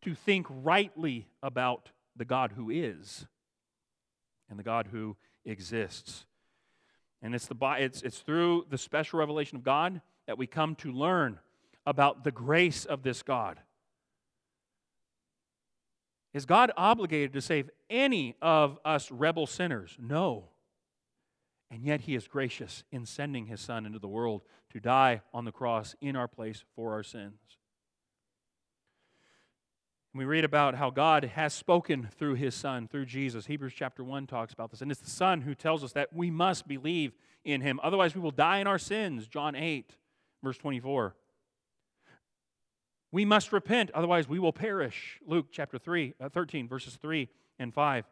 to 0.02 0.14
think 0.14 0.46
rightly 0.48 1.28
about 1.42 1.90
the 2.16 2.24
God 2.24 2.52
who 2.52 2.70
is 2.70 3.26
and 4.48 4.58
the 4.58 4.64
God 4.64 4.88
who 4.90 5.16
exists. 5.44 6.26
And 7.22 7.34
it's, 7.34 7.46
the, 7.46 7.56
it's, 7.78 8.02
it's 8.02 8.18
through 8.18 8.66
the 8.70 8.78
special 8.78 9.18
revelation 9.18 9.56
of 9.56 9.62
God 9.62 10.00
that 10.26 10.38
we 10.38 10.46
come 10.46 10.74
to 10.76 10.92
learn 10.92 11.38
about 11.86 12.24
the 12.24 12.30
grace 12.30 12.84
of 12.84 13.02
this 13.02 13.22
God. 13.22 13.58
Is 16.32 16.46
God 16.46 16.70
obligated 16.76 17.32
to 17.32 17.40
save 17.40 17.70
any 17.88 18.36
of 18.40 18.78
us 18.84 19.10
rebel 19.10 19.46
sinners? 19.46 19.96
No. 20.00 20.44
And 21.70 21.84
yet 21.84 22.02
he 22.02 22.14
is 22.14 22.28
gracious 22.28 22.84
in 22.90 23.06
sending 23.06 23.46
his 23.46 23.60
Son 23.60 23.86
into 23.86 23.98
the 23.98 24.08
world 24.08 24.42
to 24.72 24.80
die 24.80 25.22
on 25.34 25.44
the 25.44 25.52
cross 25.52 25.94
in 26.00 26.16
our 26.16 26.28
place 26.28 26.64
for 26.74 26.92
our 26.92 27.02
sins. 27.02 27.59
We 30.12 30.24
read 30.24 30.44
about 30.44 30.74
how 30.74 30.90
God 30.90 31.24
has 31.24 31.54
spoken 31.54 32.08
through 32.18 32.34
his 32.34 32.54
Son, 32.56 32.88
through 32.88 33.06
Jesus. 33.06 33.46
Hebrews 33.46 33.74
chapter 33.76 34.02
1 34.02 34.26
talks 34.26 34.52
about 34.52 34.72
this. 34.72 34.82
And 34.82 34.90
it's 34.90 35.00
the 35.00 35.08
Son 35.08 35.42
who 35.42 35.54
tells 35.54 35.84
us 35.84 35.92
that 35.92 36.12
we 36.12 36.30
must 36.30 36.66
believe 36.66 37.12
in 37.44 37.60
him. 37.60 37.78
Otherwise, 37.80 38.16
we 38.16 38.20
will 38.20 38.32
die 38.32 38.58
in 38.58 38.66
our 38.66 38.78
sins. 38.78 39.28
John 39.28 39.54
8, 39.54 39.94
verse 40.42 40.58
24. 40.58 41.14
We 43.12 43.24
must 43.24 43.52
repent, 43.52 43.92
otherwise, 43.92 44.28
we 44.28 44.40
will 44.40 44.52
perish. 44.52 45.20
Luke 45.24 45.46
chapter 45.52 45.78
3, 45.78 46.14
uh, 46.20 46.28
13, 46.28 46.66
verses 46.68 46.96
3 46.96 47.28
and 47.60 47.72
5. 47.72 48.04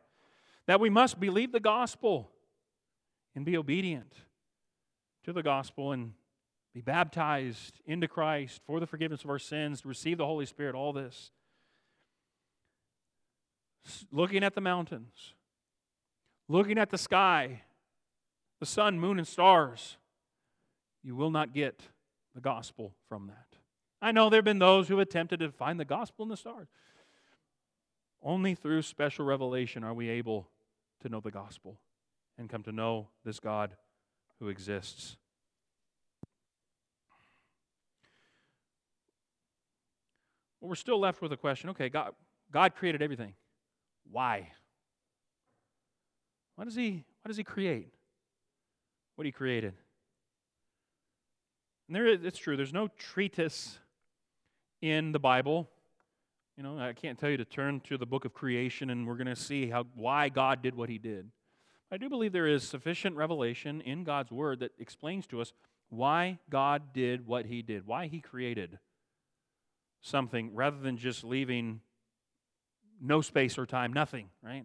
That 0.67 0.79
we 0.79 0.91
must 0.91 1.19
believe 1.19 1.51
the 1.51 1.61
gospel 1.61 2.31
and 3.35 3.45
be 3.45 3.57
obedient 3.57 4.13
to 5.25 5.33
the 5.33 5.43
gospel 5.43 5.91
and 5.91 6.13
be 6.75 6.81
baptized 6.81 7.81
into 7.87 8.07
Christ 8.07 8.61
for 8.67 8.79
the 8.79 8.87
forgiveness 8.87 9.25
of 9.25 9.31
our 9.31 9.39
sins, 9.39 9.81
to 9.81 9.89
receive 9.89 10.19
the 10.19 10.27
Holy 10.27 10.47
Spirit, 10.47 10.77
all 10.77 10.93
this. 10.93 11.33
Looking 14.13 14.43
at 14.43 14.55
the 14.55 14.61
mountains, 14.61 15.35
looking 16.49 16.79
at 16.79 16.91
the 16.91 16.99
sky, 16.99 17.63
the 18.61 18.67
sun, 18.67 18.99
moon, 18.99 19.19
and 19.19 19.27
stars, 19.27 19.97
you 21.03 21.15
will 21.15 21.31
not 21.31 21.53
get 21.53 21.83
the 22.35 22.41
gospel 22.41 22.95
from 23.09 23.29
that. 23.29 23.59
I 24.01 24.13
know 24.13 24.31
there 24.31 24.39
have 24.39 24.45
been 24.45 24.59
those 24.59 24.89
who 24.89 24.99
have 24.99 25.09
attempted 25.09 25.41
to 25.41 25.51
find 25.51 25.79
the 25.79 25.85
gospel 25.85 26.25
in 26.25 26.29
the 26.29 26.37
stars. 26.37 26.69
Only 28.23 28.55
through 28.55 28.83
special 28.83 29.25
revelation 29.25 29.85
are 29.85 29.95
we 29.95 30.09
able 30.09 30.49
to 31.01 31.09
know 31.09 31.21
the 31.21 31.31
gospel 31.31 31.79
and 32.37 32.49
come 32.49 32.63
to 32.65 32.73
know 32.73 33.09
this 33.25 33.41
God 33.41 33.77
who 34.39 34.49
exists. 34.49 35.17
Well, 40.61 40.69
we're 40.69 40.75
still 40.75 40.99
left 40.99 41.23
with 41.23 41.33
a 41.33 41.37
question 41.37 41.71
okay, 41.71 41.89
God, 41.89 42.15
God 42.53 42.75
created 42.75 43.03
everything. 43.03 43.35
Why? 44.11 44.51
Why 46.57 46.65
does 46.65 46.75
he, 46.75 47.05
why 47.23 47.29
does 47.29 47.37
he 47.37 47.45
create 47.45 47.89
what 49.17 49.27
he 49.27 49.33
created? 49.33 49.75
And 51.87 51.97
there 51.97 52.07
is, 52.07 52.25
it's 52.25 52.39
true, 52.39 52.57
there's 52.57 52.73
no 52.73 52.89
treatise 52.99 53.79
in 54.83 55.13
the 55.13 55.19
Bible. 55.19 55.69
You 56.57 56.63
know, 56.63 56.79
I 56.79 56.93
can't 56.93 57.19
tell 57.19 57.31
you 57.31 57.37
to 57.37 57.45
turn 57.45 57.81
to 57.85 57.97
the 57.97 58.07
book 58.07 58.25
of 58.25 58.35
creation 58.35 58.91
and 58.91 59.07
we're 59.07 59.15
going 59.15 59.29
to 59.29 59.37
see 59.37 59.69
how 59.69 59.85
why 59.95 60.29
God 60.29 60.63
did 60.63 60.75
what 60.75 60.89
he 60.89 60.99
did. 60.99 61.31
I 61.91 61.97
do 61.97 62.09
believe 62.09 62.33
there 62.33 62.47
is 62.47 62.65
sufficient 62.65 63.17
revelation 63.17 63.81
in 63.81 64.05
God's 64.05 64.31
word 64.31 64.61
that 64.61 64.73
explains 64.79 65.27
to 65.29 65.41
us 65.41 65.53
why 65.89 66.39
God 66.51 66.93
did 66.93 67.27
what 67.27 67.47
he 67.47 67.63
did, 67.63 67.87
why 67.87 68.09
he 68.09 68.21
created 68.21 68.79
something 70.03 70.55
rather 70.55 70.79
than 70.79 70.99
just 70.99 71.25
leaving 71.25 71.81
no 73.01 73.21
space 73.21 73.59
or 73.59 73.67
time, 73.67 73.93
nothing, 73.93 74.31
right? 74.43 74.65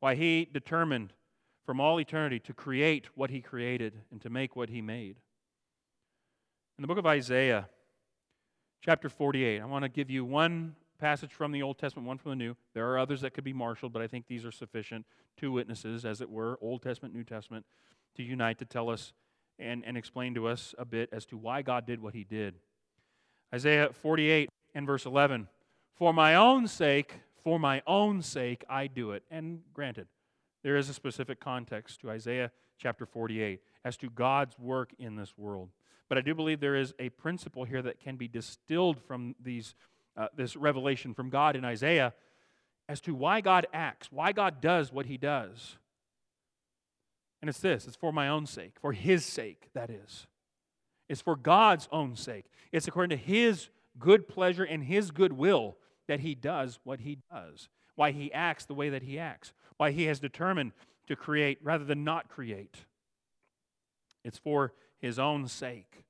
Why 0.00 0.14
he 0.14 0.48
determined 0.50 1.12
from 1.64 1.80
all 1.80 2.00
eternity 2.00 2.40
to 2.40 2.52
create 2.52 3.06
what 3.14 3.30
he 3.30 3.40
created 3.40 3.94
and 4.10 4.20
to 4.22 4.30
make 4.30 4.56
what 4.56 4.68
he 4.68 4.82
made. 4.82 5.18
In 6.78 6.82
the 6.82 6.88
book 6.88 6.98
of 6.98 7.06
Isaiah, 7.06 7.68
chapter 8.82 9.08
48. 9.08 9.60
I 9.60 9.64
want 9.64 9.84
to 9.84 9.88
give 9.88 10.10
you 10.10 10.24
one 10.24 10.74
passage 10.98 11.32
from 11.32 11.52
the 11.52 11.62
Old 11.62 11.78
Testament, 11.78 12.06
one 12.06 12.18
from 12.18 12.30
the 12.30 12.36
New. 12.36 12.56
There 12.74 12.90
are 12.90 12.98
others 12.98 13.20
that 13.20 13.32
could 13.32 13.44
be 13.44 13.52
marshaled, 13.52 13.92
but 13.92 14.02
I 14.02 14.08
think 14.08 14.26
these 14.26 14.44
are 14.44 14.52
sufficient. 14.52 15.06
Two 15.36 15.52
witnesses, 15.52 16.04
as 16.04 16.20
it 16.20 16.28
were, 16.28 16.58
Old 16.60 16.82
Testament, 16.82 17.14
New 17.14 17.24
Testament, 17.24 17.64
to 18.16 18.22
unite 18.22 18.58
to 18.58 18.64
tell 18.64 18.90
us 18.90 19.12
and, 19.58 19.84
and 19.86 19.96
explain 19.96 20.34
to 20.34 20.48
us 20.48 20.74
a 20.78 20.84
bit 20.84 21.08
as 21.12 21.24
to 21.26 21.36
why 21.36 21.62
God 21.62 21.86
did 21.86 22.02
what 22.02 22.14
he 22.14 22.24
did. 22.24 22.56
Isaiah 23.54 23.90
48 23.92 24.48
and 24.74 24.86
verse 24.86 25.06
11. 25.06 25.48
For 25.94 26.12
my 26.12 26.34
own 26.34 26.66
sake, 26.68 27.14
for 27.42 27.58
my 27.58 27.82
own 27.86 28.22
sake, 28.22 28.64
I 28.68 28.86
do 28.86 29.12
it. 29.12 29.22
And 29.30 29.60
granted, 29.72 30.06
there 30.62 30.76
is 30.76 30.88
a 30.88 30.94
specific 30.94 31.40
context 31.40 32.00
to 32.00 32.10
Isaiah 32.10 32.50
chapter 32.78 33.06
48 33.06 33.60
as 33.84 33.96
to 33.98 34.10
God's 34.10 34.58
work 34.58 34.92
in 34.98 35.16
this 35.16 35.36
world. 35.36 35.70
But 36.08 36.18
I 36.18 36.20
do 36.20 36.34
believe 36.34 36.60
there 36.60 36.76
is 36.76 36.94
a 36.98 37.08
principle 37.10 37.64
here 37.64 37.82
that 37.82 38.00
can 38.00 38.16
be 38.16 38.28
distilled 38.28 39.00
from 39.00 39.34
these, 39.42 39.74
uh, 40.16 40.28
this 40.36 40.56
revelation 40.56 41.14
from 41.14 41.30
God 41.30 41.56
in 41.56 41.64
Isaiah 41.64 42.14
as 42.88 43.00
to 43.02 43.14
why 43.14 43.40
God 43.40 43.66
acts, 43.72 44.10
why 44.10 44.32
God 44.32 44.60
does 44.60 44.92
what 44.92 45.06
he 45.06 45.16
does. 45.16 45.78
And 47.40 47.48
it's 47.48 47.60
this 47.60 47.86
it's 47.86 47.96
for 47.96 48.12
my 48.12 48.28
own 48.28 48.46
sake, 48.46 48.74
for 48.80 48.92
his 48.92 49.24
sake, 49.24 49.68
that 49.74 49.90
is. 49.90 50.26
It's 51.08 51.20
for 51.20 51.36
God's 51.36 51.88
own 51.90 52.16
sake. 52.16 52.46
It's 52.70 52.86
according 52.86 53.16
to 53.16 53.22
his 53.22 53.68
good 53.98 54.28
pleasure 54.28 54.64
and 54.64 54.84
his 54.84 55.10
good 55.10 55.32
will 55.32 55.76
that 56.08 56.20
he 56.20 56.34
does 56.34 56.78
what 56.84 57.00
he 57.00 57.18
does, 57.30 57.68
why 57.94 58.12
he 58.12 58.32
acts 58.32 58.64
the 58.64 58.74
way 58.74 58.88
that 58.88 59.02
he 59.02 59.18
acts, 59.18 59.52
why 59.76 59.90
he 59.90 60.04
has 60.04 60.20
determined 60.20 60.72
to 61.06 61.16
create 61.16 61.58
rather 61.62 61.84
than 61.84 62.04
not 62.04 62.28
create. 62.28 62.76
It's 64.24 64.38
for 64.38 64.72
his 64.98 65.18
own 65.18 65.48
sake 65.48 66.04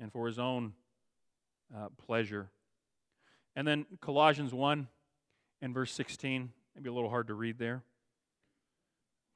and 0.00 0.12
for 0.12 0.26
his 0.26 0.38
own 0.38 0.72
uh, 1.74 1.88
pleasure. 2.06 2.48
And 3.54 3.66
then 3.66 3.86
Colossians 4.00 4.54
1 4.54 4.88
and 5.60 5.74
verse 5.74 5.92
16, 5.92 6.50
maybe 6.74 6.88
a 6.88 6.92
little 6.92 7.10
hard 7.10 7.26
to 7.28 7.34
read 7.34 7.58
there. 7.58 7.82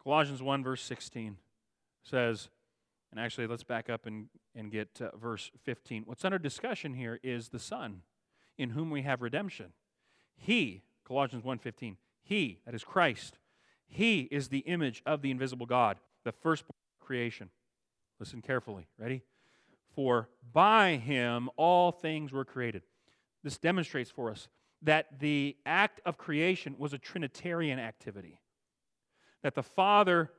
Colossians 0.03 0.42
1, 0.42 0.62
verse 0.62 0.83
16 0.83 1.37
says, 2.03 2.49
and 3.11 3.25
actually, 3.25 3.47
let's 3.47 3.62
back 3.62 3.88
up 3.88 4.07
and, 4.07 4.29
and 4.55 4.71
get 4.71 5.01
verse 5.19 5.51
15. 5.62 6.03
What's 6.05 6.25
under 6.25 6.38
discussion 6.38 6.95
here 6.95 7.19
is 7.23 7.49
the 7.49 7.59
Son. 7.59 8.03
In 8.59 8.71
whom 8.71 8.90
we 8.90 9.03
have 9.03 9.23
redemption. 9.23 9.73
He, 10.37 10.83
Colossians 11.05 11.45
1:15, 11.45 11.97
he, 12.23 12.61
that 12.64 12.75
is 12.75 12.85
Christ, 12.85 13.38
he 13.88 14.23
is 14.31 14.49
the 14.49 14.61
image 14.61 15.03
of 15.07 15.23
the 15.23 15.31
invisible 15.31 15.66
God, 15.66 15.99
the 16.25 16.33
first 16.33 16.64
creation. 17.01 17.51
Listen 18.19 18.42
carefully. 18.42 18.87
Ready? 18.99 19.23
For 19.95 20.29
by 20.53 20.97
him 20.97 21.49
all 21.57 21.92
things 21.92 22.33
were 22.33 22.45
created. 22.45 22.83
This 23.42 23.59
demonstrates 23.59 24.11
for 24.11 24.31
us 24.31 24.49
that 24.83 25.21
the 25.21 25.57
act 25.64 26.01
of 26.05 26.19
creation 26.19 26.75
was 26.79 26.92
a 26.92 26.99
Trinitarian 26.99 27.79
activity. 27.79 28.40
That 29.42 29.55
the 29.55 29.62
Father, 29.62 30.31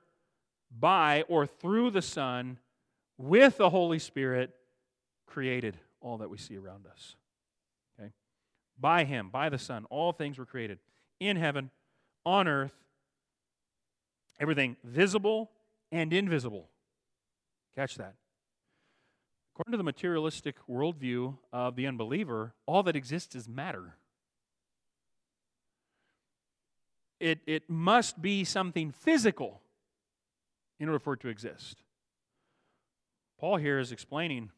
by 0.77 1.23
or 1.27 1.45
through 1.47 1.91
the 1.91 2.01
Son, 2.01 2.59
with 3.17 3.57
the 3.57 3.69
Holy 3.69 3.99
Spirit, 3.99 4.53
created 5.25 5.77
all 6.01 6.17
that 6.17 6.29
we 6.29 6.37
see 6.37 6.57
around 6.57 6.85
us. 6.85 7.15
By 8.79 9.03
Him, 9.03 9.29
by 9.29 9.49
the 9.49 9.57
Son, 9.57 9.85
all 9.89 10.11
things 10.11 10.37
were 10.37 10.45
created 10.45 10.79
in 11.19 11.37
heaven, 11.37 11.71
on 12.25 12.47
earth, 12.47 12.75
everything 14.39 14.77
visible 14.83 15.49
and 15.91 16.13
invisible. 16.13 16.69
Catch 17.75 17.95
that. 17.95 18.15
According 19.53 19.71
to 19.71 19.77
the 19.77 19.83
materialistic 19.83 20.55
worldview 20.69 21.37
of 21.51 21.75
the 21.75 21.87
unbeliever, 21.87 22.53
all 22.67 22.83
that 22.83 22.95
exists 22.95 23.35
is 23.35 23.49
matter. 23.49 23.95
It, 27.19 27.39
it 27.47 27.67
must 27.67 28.21
be 28.21 28.43
something 28.43 28.91
physical 28.91 29.61
in 30.79 30.87
order 30.87 30.99
for 30.99 31.13
it 31.13 31.21
to 31.21 31.29
exist. 31.29 31.81
Paul 33.39 33.57
here 33.57 33.79
is 33.79 33.91
explaining 33.91 34.51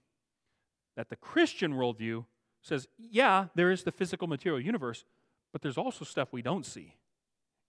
that 0.98 1.10
the 1.10 1.16
Christian 1.16 1.74
worldview 1.74 2.26
says, 2.62 2.88
yeah, 2.98 3.48
there 3.56 3.72
is 3.72 3.84
the 3.84 3.92
physical 3.92 4.28
material 4.28 4.60
universe, 4.60 5.06
but 5.52 5.62
there's 5.62 5.78
also 5.78 6.06
stuff 6.06 6.30
we 6.32 6.42
don't 6.42 6.66
see 6.66 6.96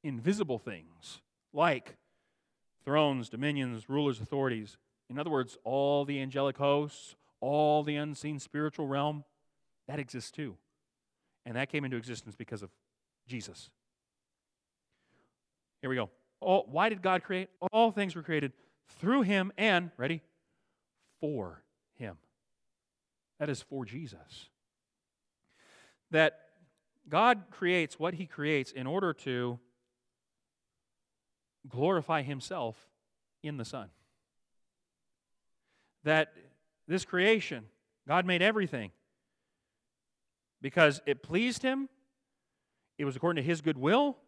invisible 0.03 0.59
things 0.59 1.21
like 1.53 1.97
thrones, 2.85 3.29
dominions, 3.29 3.89
rulers, 3.89 4.21
authorities. 4.21 4.79
In 5.09 5.19
other 5.19 5.31
words, 5.31 5.59
all 5.65 6.05
the 6.05 6.21
angelic 6.21 6.57
hosts, 6.57 7.17
all 7.41 7.83
the 7.83 7.97
unseen 7.97 8.39
spiritual 8.39 8.87
realm, 8.87 9.25
that 9.89 9.99
exists 9.99 10.31
too. 10.31 10.57
And 11.45 11.57
that 11.57 11.71
came 11.71 11.85
into 11.85 11.97
existence 11.97 12.35
because 12.35 12.63
of 12.63 12.71
Jesus. 13.27 13.71
Here 15.81 15.91
we 15.91 15.97
go. 15.97 16.11
All, 16.41 16.67
why 16.71 16.89
did 16.89 17.03
God 17.03 17.23
create? 17.23 17.49
All 17.73 17.91
things 17.91 18.15
were 18.15 18.23
created 18.23 18.53
through 18.99 19.23
him 19.23 19.53
and, 19.59 19.91
ready, 19.97 20.23
for 21.21 21.63
him. 21.95 22.17
That 23.39 23.51
is 23.51 23.63
for 23.63 23.85
Jesus. 23.85 24.49
That 26.11 26.39
God 27.09 27.45
creates 27.51 27.99
what 27.99 28.15
he 28.15 28.27
creates 28.27 28.73
in 28.73 28.87
order 28.87 29.13
to 29.15 29.59
glorify 31.69 32.23
himself 32.23 32.77
in 33.43 33.57
the 33.57 33.65
Son. 33.65 33.89
That 36.05 36.33
this 36.89 37.05
creation, 37.05 37.67
God 38.09 38.27
made 38.27 38.43
everything 38.43 38.91
because 40.61 41.01
it 41.07 41.23
pleased 41.23 41.63
him, 41.63 41.89
it 42.99 43.05
was 43.05 43.17
according 43.17 43.43
to 43.43 43.47
his 43.47 43.61
good 43.61 43.79
will, 43.79 44.19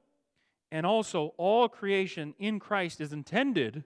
and 0.71 0.87
also 0.87 1.35
all 1.37 1.68
creation 1.68 2.35
in 2.38 2.59
Christ 2.59 3.01
is 3.01 3.12
intended 3.12 3.85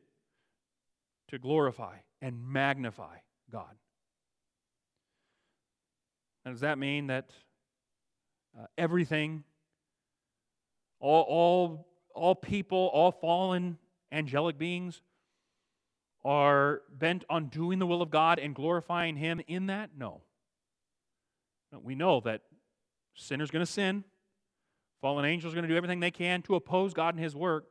to 1.28 1.38
glorify 1.38 1.96
and 2.22 2.46
magnify 2.46 3.16
God. 3.50 3.74
And 6.44 6.54
does 6.54 6.60
that 6.60 6.78
mean 6.78 7.08
that 7.08 7.30
uh, 8.58 8.66
everything, 8.78 9.44
all, 11.00 11.22
all, 11.22 11.88
all 12.14 12.34
people, 12.34 12.90
all 12.92 13.12
fallen 13.12 13.78
angelic 14.10 14.58
beings 14.58 15.02
are 16.24 16.82
bent 16.90 17.24
on 17.30 17.46
doing 17.46 17.78
the 17.78 17.86
will 17.86 18.02
of 18.02 18.10
God 18.10 18.38
and 18.38 18.54
glorifying 18.54 19.16
Him 19.16 19.40
in 19.46 19.66
that? 19.66 19.90
No. 19.96 20.22
no 21.72 21.78
we 21.78 21.94
know 21.94 22.20
that 22.20 22.42
sinners 23.14 23.50
going 23.50 23.64
to 23.64 23.70
sin, 23.70 24.04
fallen 25.00 25.24
angels 25.24 25.52
are 25.52 25.56
going 25.56 25.68
to 25.68 25.72
do 25.72 25.76
everything 25.76 26.00
they 26.00 26.10
can 26.10 26.42
to 26.42 26.54
oppose 26.54 26.94
God 26.94 27.14
and 27.14 27.22
His 27.22 27.36
work. 27.36 27.66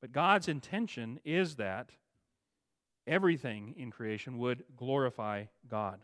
But 0.00 0.12
God's 0.12 0.48
intention 0.48 1.20
is 1.24 1.56
that 1.56 1.90
everything 3.06 3.74
in 3.78 3.90
creation 3.90 4.38
would 4.38 4.64
glorify 4.76 5.44
God. 5.68 6.00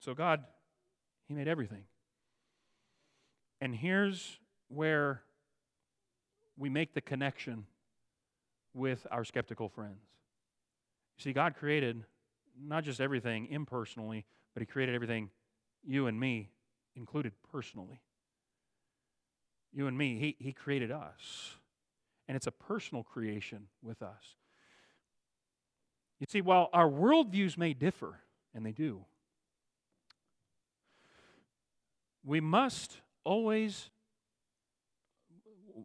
So, 0.00 0.14
God, 0.14 0.44
He 1.30 1.36
made 1.36 1.46
everything. 1.46 1.84
And 3.60 3.72
here's 3.72 4.40
where 4.66 5.22
we 6.58 6.68
make 6.68 6.92
the 6.92 7.00
connection 7.00 7.66
with 8.74 9.06
our 9.12 9.24
skeptical 9.24 9.68
friends. 9.68 10.02
You 11.16 11.22
see, 11.22 11.32
God 11.32 11.54
created 11.54 12.02
not 12.60 12.82
just 12.82 13.00
everything 13.00 13.46
impersonally, 13.48 14.24
but 14.54 14.62
He 14.62 14.66
created 14.66 14.92
everything, 14.96 15.30
you 15.86 16.08
and 16.08 16.18
me 16.18 16.50
included 16.96 17.30
personally. 17.52 18.00
You 19.72 19.86
and 19.86 19.96
me, 19.96 20.18
He, 20.18 20.44
he 20.44 20.52
created 20.52 20.90
us. 20.90 21.54
And 22.26 22.34
it's 22.34 22.48
a 22.48 22.52
personal 22.52 23.04
creation 23.04 23.68
with 23.84 24.02
us. 24.02 24.34
You 26.18 26.26
see, 26.28 26.40
while 26.40 26.70
our 26.72 26.90
worldviews 26.90 27.56
may 27.56 27.72
differ, 27.72 28.18
and 28.52 28.66
they 28.66 28.72
do, 28.72 29.04
we 32.24 32.40
must 32.40 32.98
always, 33.24 33.90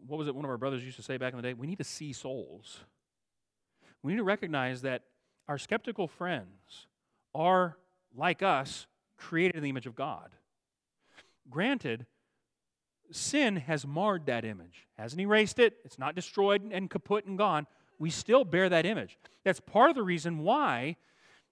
what 0.07 0.17
was 0.17 0.27
it 0.27 0.35
one 0.35 0.45
of 0.45 0.51
our 0.51 0.57
brothers 0.57 0.83
used 0.83 0.97
to 0.97 1.03
say 1.03 1.17
back 1.17 1.33
in 1.33 1.37
the 1.37 1.43
day? 1.43 1.53
We 1.53 1.67
need 1.67 1.77
to 1.77 1.83
see 1.83 2.13
souls. 2.13 2.79
We 4.03 4.13
need 4.13 4.17
to 4.17 4.23
recognize 4.23 4.81
that 4.81 5.03
our 5.47 5.57
skeptical 5.57 6.07
friends 6.07 6.87
are, 7.33 7.77
like 8.15 8.41
us, 8.41 8.87
created 9.17 9.55
in 9.55 9.63
the 9.63 9.69
image 9.69 9.85
of 9.85 9.95
God. 9.95 10.31
Granted, 11.49 12.05
sin 13.11 13.57
has 13.57 13.85
marred 13.85 14.25
that 14.25 14.45
image, 14.45 14.87
hasn't 14.97 15.21
erased 15.21 15.59
it, 15.59 15.77
it's 15.85 15.99
not 15.99 16.15
destroyed 16.15 16.63
and 16.71 16.89
kaput 16.89 17.25
and 17.25 17.37
gone, 17.37 17.67
we 17.99 18.09
still 18.09 18.43
bear 18.43 18.67
that 18.69 18.85
image. 18.85 19.17
That's 19.43 19.59
part 19.59 19.89
of 19.89 19.95
the 19.95 20.03
reason 20.03 20.39
why 20.39 20.97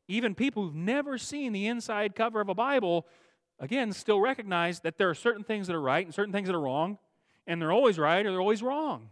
even 0.08 0.36
people 0.36 0.63
who've 0.63 0.76
never 0.76 1.17
seen 1.17 1.54
the 1.54 1.67
inside 1.67 2.15
cover 2.15 2.41
of 2.41 2.50
a 2.50 2.56
Bible, 2.56 3.08
again, 3.59 3.93
still 3.93 4.19
recognize 4.19 4.81
that 4.81 4.97
there 4.97 5.09
are 5.09 5.15
certain 5.15 5.43
things 5.43 5.67
that 5.67 5.75
are 5.75 5.81
right 5.81 6.05
and 6.05 6.13
certain 6.13 6.33
things 6.33 6.47
that 6.47 6.55
are 6.55 6.61
wrong, 6.61 6.97
and 7.47 7.61
they're 7.61 7.71
always 7.71 7.99
right 7.99 8.25
or 8.25 8.31
they're 8.31 8.41
always 8.41 8.63
wrong. 8.63 9.09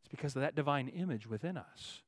It's 0.00 0.08
because 0.10 0.36
of 0.36 0.42
that 0.42 0.54
divine 0.54 0.88
image 0.88 1.26
within 1.26 1.56
us. 1.56 2.02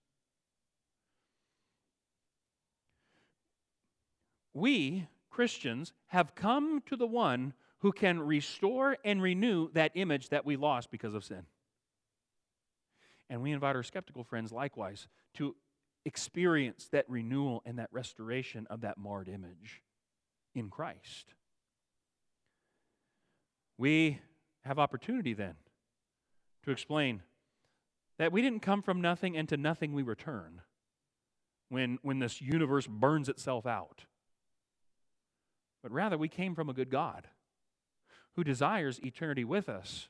We, 4.55 5.07
Christians, 5.31 5.93
have 6.09 6.35
come 6.35 6.83
to 6.87 6.97
the 6.97 7.07
one 7.07 7.55
who 7.81 7.93
can 7.93 8.21
restore 8.21 8.97
and 9.05 9.23
renew 9.23 9.71
that 9.73 9.93
image 9.95 10.31
that 10.31 10.45
we 10.45 10.57
lost 10.57 10.91
because 10.91 11.15
of 11.15 11.25
sin. 11.25 11.43
And 13.31 13.43
we 13.43 13.53
invite 13.53 13.77
our 13.77 13.83
skeptical 13.83 14.25
friends 14.25 14.53
likewise 14.53 15.07
to 15.35 15.55
experience 16.05 16.89
that 16.93 17.05
renewal 17.09 17.63
and 17.67 17.79
that 17.79 17.89
restoration 17.93 18.67
of 18.71 18.81
that 18.81 18.99
marred 18.99 19.29
image 19.29 19.83
in 20.55 20.71
Christ. 20.71 21.35
We 23.79 24.21
have 24.65 24.79
opportunity 24.79 25.33
then 25.33 25.55
to 26.65 26.71
explain 26.71 27.23
that 28.19 28.33
we 28.33 28.43
didn't 28.43 28.61
come 28.61 28.83
from 28.83 29.01
nothing 29.01 29.37
and 29.37 29.49
to 29.49 29.57
nothing 29.57 29.93
we 29.93 30.03
return 30.03 30.61
when, 31.69 31.99
when 32.03 32.19
this 32.19 32.43
universe 32.43 32.87
burns 32.87 33.29
itself 33.29 33.65
out. 33.65 34.05
But 35.83 35.93
rather, 35.93 36.19
we 36.19 36.29
came 36.29 36.55
from 36.55 36.69
a 36.69 36.75
good 36.75 36.91
God 36.91 37.29
who 38.35 38.43
desires 38.43 39.01
eternity 39.03 39.45
with 39.45 39.69
us 39.69 40.09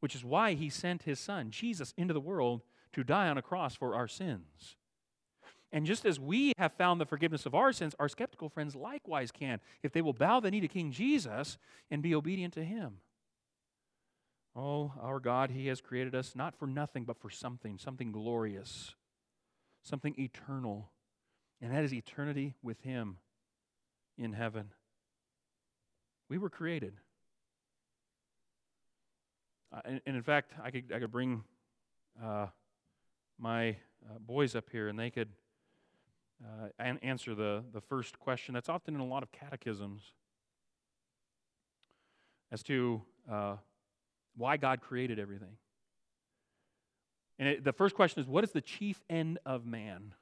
which 0.00 0.14
is 0.14 0.24
why 0.24 0.54
he 0.54 0.68
sent 0.68 1.02
his 1.02 1.18
son, 1.18 1.50
Jesus, 1.50 1.92
into 1.96 2.14
the 2.14 2.20
world 2.20 2.62
to 2.92 3.04
die 3.04 3.28
on 3.28 3.38
a 3.38 3.42
cross 3.42 3.74
for 3.74 3.94
our 3.94 4.08
sins. 4.08 4.76
And 5.70 5.84
just 5.84 6.06
as 6.06 6.18
we 6.18 6.52
have 6.56 6.72
found 6.72 7.00
the 7.00 7.06
forgiveness 7.06 7.44
of 7.44 7.54
our 7.54 7.72
sins, 7.72 7.94
our 7.98 8.08
skeptical 8.08 8.48
friends 8.48 8.74
likewise 8.74 9.30
can 9.30 9.60
if 9.82 9.92
they 9.92 10.00
will 10.00 10.14
bow 10.14 10.40
the 10.40 10.50
knee 10.50 10.60
to 10.60 10.68
King 10.68 10.92
Jesus 10.92 11.58
and 11.90 12.02
be 12.02 12.14
obedient 12.14 12.54
to 12.54 12.64
him. 12.64 12.98
Oh, 14.58 14.92
our 15.00 15.20
God, 15.20 15.50
He 15.50 15.68
has 15.68 15.80
created 15.80 16.16
us 16.16 16.34
not 16.34 16.58
for 16.58 16.66
nothing, 16.66 17.04
but 17.04 17.16
for 17.20 17.30
something, 17.30 17.78
something 17.78 18.10
glorious, 18.10 18.94
something 19.82 20.14
eternal. 20.18 20.90
And 21.60 21.72
that 21.72 21.84
is 21.84 21.94
eternity 21.94 22.54
with 22.60 22.80
Him 22.80 23.18
in 24.16 24.32
heaven. 24.32 24.72
We 26.28 26.38
were 26.38 26.50
created 26.50 26.94
uh, 29.72 29.80
and, 29.84 30.00
and, 30.06 30.16
in 30.16 30.22
fact, 30.22 30.52
I 30.62 30.70
could, 30.70 30.92
I 30.94 30.98
could 30.98 31.12
bring 31.12 31.44
uh, 32.22 32.46
my 33.38 33.70
uh, 33.70 34.18
boys 34.18 34.54
up 34.54 34.70
here 34.72 34.88
and 34.88 34.98
they 34.98 35.10
could 35.10 35.28
uh, 36.42 36.68
an- 36.78 36.98
answer 37.02 37.34
the, 37.34 37.64
the 37.72 37.80
first 37.80 38.18
question 38.18 38.54
that's 38.54 38.68
often 38.68 38.94
in 38.94 39.00
a 39.00 39.06
lot 39.06 39.22
of 39.22 39.30
catechisms. 39.30 40.12
as 42.50 42.62
to 42.62 43.02
uh, 43.30 43.56
why 44.38 44.56
God 44.56 44.80
created 44.80 45.18
everything. 45.18 45.56
And 47.38 47.48
it, 47.48 47.64
the 47.64 47.72
first 47.72 47.94
question 47.94 48.22
is 48.22 48.28
what 48.28 48.44
is 48.44 48.52
the 48.52 48.60
chief 48.60 49.02
end 49.10 49.38
of 49.44 49.66
man? 49.66 50.14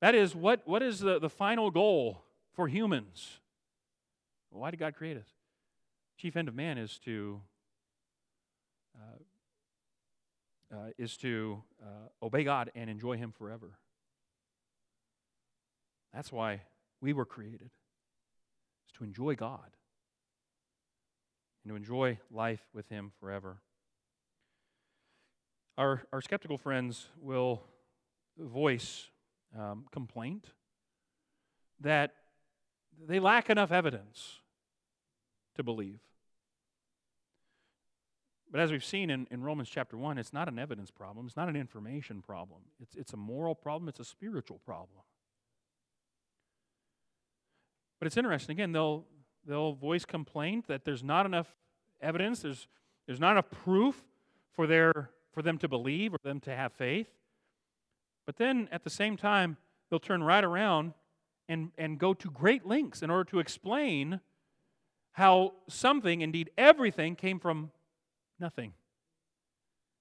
That 0.00 0.14
is, 0.14 0.34
what, 0.34 0.62
what 0.64 0.82
is 0.82 1.00
the, 1.00 1.18
the 1.18 1.28
final 1.28 1.70
goal 1.70 2.22
for 2.54 2.68
humans? 2.68 3.40
why 4.50 4.70
did 4.70 4.80
God 4.80 4.94
create 4.94 5.16
us? 5.16 5.26
Chief 6.16 6.36
end 6.36 6.48
of 6.48 6.54
man 6.54 6.78
is 6.78 6.98
to 7.04 7.40
uh, 8.96 9.18
uh, 10.74 10.90
is 10.98 11.16
to 11.18 11.62
uh, 11.80 12.08
obey 12.24 12.42
God 12.44 12.70
and 12.74 12.90
enjoy 12.90 13.16
Him 13.16 13.30
forever. 13.30 13.78
That's 16.12 16.32
why 16.32 16.62
we 17.00 17.12
were 17.12 17.24
created, 17.24 17.70
is 18.88 18.92
to 18.98 19.04
enjoy 19.04 19.36
God 19.36 19.70
and 21.64 21.70
to 21.70 21.76
enjoy 21.76 22.18
life 22.30 22.62
with 22.72 22.88
Him 22.88 23.12
forever. 23.20 23.58
Our, 25.76 26.02
our 26.12 26.20
skeptical 26.20 26.58
friends 26.58 27.08
will 27.20 27.62
voice 28.36 29.08
um, 29.56 29.86
complaint 29.92 30.46
that 31.80 32.14
they 33.06 33.20
lack 33.20 33.48
enough 33.50 33.70
evidence 33.70 34.40
to 35.54 35.62
believe. 35.62 36.00
But 38.50 38.60
as 38.60 38.72
we've 38.72 38.84
seen 38.84 39.10
in, 39.10 39.26
in 39.30 39.42
Romans 39.42 39.68
chapter 39.68 39.96
1, 39.96 40.16
it's 40.18 40.32
not 40.32 40.48
an 40.48 40.58
evidence 40.58 40.90
problem, 40.90 41.26
it's 41.26 41.36
not 41.36 41.48
an 41.48 41.56
information 41.56 42.22
problem, 42.22 42.60
it's, 42.80 42.96
it's 42.96 43.12
a 43.12 43.16
moral 43.16 43.54
problem, 43.54 43.88
it's 43.88 44.00
a 44.00 44.04
spiritual 44.04 44.58
problem. 44.64 45.02
But 47.98 48.06
it's 48.06 48.16
interesting, 48.16 48.54
again, 48.54 48.72
they'll, 48.72 49.04
they'll 49.48 49.72
voice 49.72 50.04
complaint 50.04 50.66
that 50.68 50.84
there's 50.84 51.02
not 51.02 51.26
enough 51.26 51.56
evidence, 52.00 52.40
there's, 52.40 52.68
there's 53.06 53.18
not 53.18 53.32
enough 53.32 53.50
proof 53.50 54.04
for, 54.52 54.66
their, 54.66 55.10
for 55.32 55.42
them 55.42 55.58
to 55.58 55.68
believe 55.68 56.12
or 56.12 56.18
them 56.22 56.38
to 56.40 56.54
have 56.54 56.72
faith. 56.72 57.08
But 58.26 58.36
then 58.36 58.68
at 58.70 58.84
the 58.84 58.90
same 58.90 59.16
time, 59.16 59.56
they'll 59.88 59.98
turn 59.98 60.22
right 60.22 60.44
around 60.44 60.92
and, 61.48 61.70
and 61.78 61.98
go 61.98 62.12
to 62.12 62.30
great 62.30 62.66
lengths 62.66 63.02
in 63.02 63.10
order 63.10 63.24
to 63.30 63.38
explain 63.38 64.20
how 65.12 65.54
something, 65.66 66.20
indeed 66.20 66.50
everything, 66.58 67.16
came 67.16 67.40
from 67.40 67.70
nothing. 68.38 68.74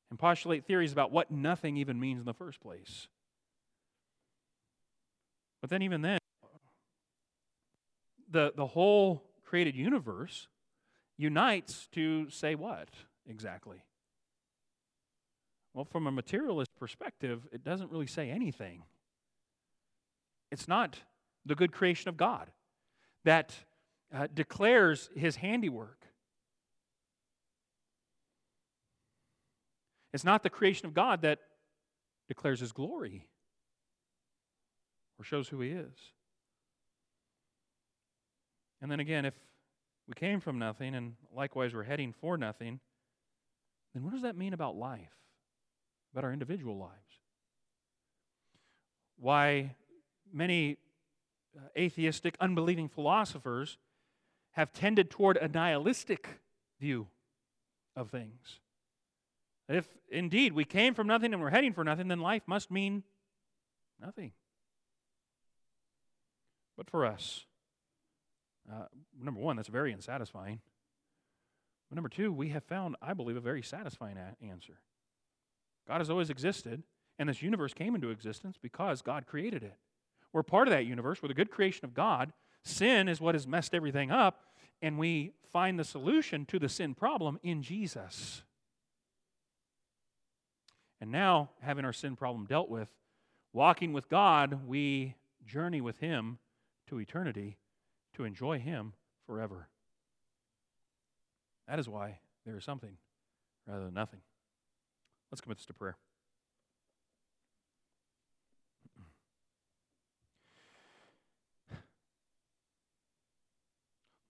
And 0.10 0.20
postulate 0.20 0.66
theories 0.66 0.92
about 0.92 1.12
what 1.12 1.32
nothing 1.32 1.78
even 1.78 2.00
means 2.00 2.20
in 2.20 2.26
the 2.26 2.34
first 2.34 2.60
place. 2.60 3.08
But 5.62 5.70
then, 5.70 5.82
even 5.82 6.02
then, 6.02 6.20
the, 8.30 8.54
the 8.56 8.68
whole 8.68 9.27
created 9.48 9.76
universe 9.76 10.48
unites 11.18 11.88
to 11.94 12.30
say 12.30 12.54
what 12.54 12.90
exactly? 13.28 13.78
Well, 15.74 15.86
from 15.86 16.06
a 16.06 16.12
materialist 16.12 16.72
perspective, 16.78 17.48
it 17.52 17.64
doesn't 17.64 17.92
really 17.92 18.08
say 18.08 18.30
anything. 18.30 18.84
It's 20.52 20.68
not 20.68 20.98
the 21.46 21.56
good 21.56 21.72
creation 21.72 22.10
of 22.10 22.18
God 22.18 22.52
that 23.26 23.54
uh, 24.14 24.28
declares 24.34 25.10
his 25.16 25.38
handiwork. 25.38 26.06
It's 30.14 30.24
not 30.24 30.44
the 30.44 30.50
creation 30.50 30.88
of 30.88 30.94
God 30.94 31.22
that 31.22 31.40
declares 32.28 32.60
his 32.60 32.72
glory 32.72 33.28
or 35.20 35.24
shows 35.24 35.48
who 35.48 35.62
he 35.62 35.70
is. 35.70 35.94
And 38.82 38.92
then 38.92 39.00
again, 39.00 39.26
if 39.26 39.34
we 40.08 40.14
came 40.14 40.40
from 40.40 40.60
nothing 40.60 40.96
and 40.96 41.16
likewise 41.36 41.74
we're 41.74 41.84
heading 41.84 42.14
for 42.14 42.38
nothing, 42.38 42.80
then 43.94 44.04
what 44.04 44.14
does 44.14 44.22
that 44.22 44.38
mean 44.38 44.54
about 44.54 44.76
life? 44.76 45.18
about 46.18 46.26
our 46.26 46.34
individual 46.34 46.78
lives. 46.78 46.94
Why 49.20 49.76
many 50.34 50.78
uh, 51.56 51.62
atheistic, 51.78 52.36
unbelieving 52.40 52.90
philosophers 52.90 53.78
have 54.52 54.74
tended 54.74 55.10
toward 55.10 55.38
a 55.38 55.48
nihilistic 55.48 56.42
view 56.80 57.08
of 57.96 58.10
things. 58.10 58.60
If 59.70 59.88
indeed 60.10 60.54
we 60.54 60.66
came 60.66 60.94
from 60.94 61.08
nothing 61.08 61.34
and 61.34 61.42
we're 61.42 61.50
heading 61.50 61.74
for 61.74 61.84
nothing, 61.84 62.08
then 62.08 62.20
life 62.20 62.44
must 62.48 62.72
mean 62.72 63.04
nothing. 64.02 64.32
But 66.78 66.90
for 66.90 67.06
us, 67.06 67.46
uh, 68.72 68.86
number 69.20 69.40
one, 69.40 69.56
that's 69.56 69.70
very 69.70 69.94
unsatisfying. 69.94 70.60
But 71.90 71.96
number 71.96 72.10
two, 72.10 72.32
we 72.32 72.50
have 72.50 72.64
found, 72.64 72.96
I 73.02 73.14
believe, 73.14 73.38
a 73.38 73.42
very 73.42 73.62
satisfying 73.62 74.18
a- 74.18 74.36
answer. 74.44 74.80
God 75.88 76.00
has 76.00 76.10
always 76.10 76.30
existed, 76.30 76.84
and 77.18 77.30
this 77.30 77.42
universe 77.42 77.74
came 77.74 77.96
into 77.96 78.10
existence 78.10 78.58
because 78.62 79.02
God 79.02 79.26
created 79.26 79.64
it. 79.64 79.76
We're 80.34 80.44
part 80.44 80.68
of 80.68 80.74
that 80.74 80.86
universe. 80.86 81.22
We're 81.22 81.30
the 81.30 81.34
good 81.34 81.50
creation 81.50 81.86
of 81.86 81.94
God. 81.94 82.34
Sin 82.64 83.08
is 83.08 83.22
what 83.22 83.36
has 83.36 83.48
messed 83.48 83.74
everything 83.74 84.12
up, 84.12 84.44
and 84.82 85.00
we 85.00 85.32
find 85.52 85.80
the 85.80 85.86
solution 85.86 86.46
to 86.48 86.60
the 86.60 86.68
sin 86.68 86.94
problem 86.94 87.40
in 87.42 87.64
Jesus. 87.64 88.44
And 91.00 91.12
now, 91.12 91.52
having 91.62 91.86
our 91.86 91.94
sin 91.94 92.16
problem 92.16 92.46
dealt 92.46 92.70
with, 92.70 92.90
walking 93.54 93.94
with 93.94 94.10
God, 94.10 94.68
we 94.68 95.16
journey 95.46 95.80
with 95.80 96.00
Him 96.00 96.40
to 96.88 97.00
eternity 97.00 97.58
to 98.18 98.24
enjoy 98.24 98.60
Him 98.60 98.94
forever. 99.26 99.70
That 101.68 101.80
is 101.80 101.88
why 101.88 102.20
there 102.46 102.58
is 102.58 102.66
something 102.66 102.98
rather 103.68 103.86
than 103.86 103.94
nothing. 103.94 104.20
Let's 105.32 105.42
commit 105.42 105.58
this 105.58 105.66
to 105.68 105.74
prayer. 105.74 105.98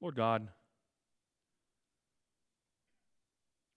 Lord 0.02 0.16
God, 0.16 0.48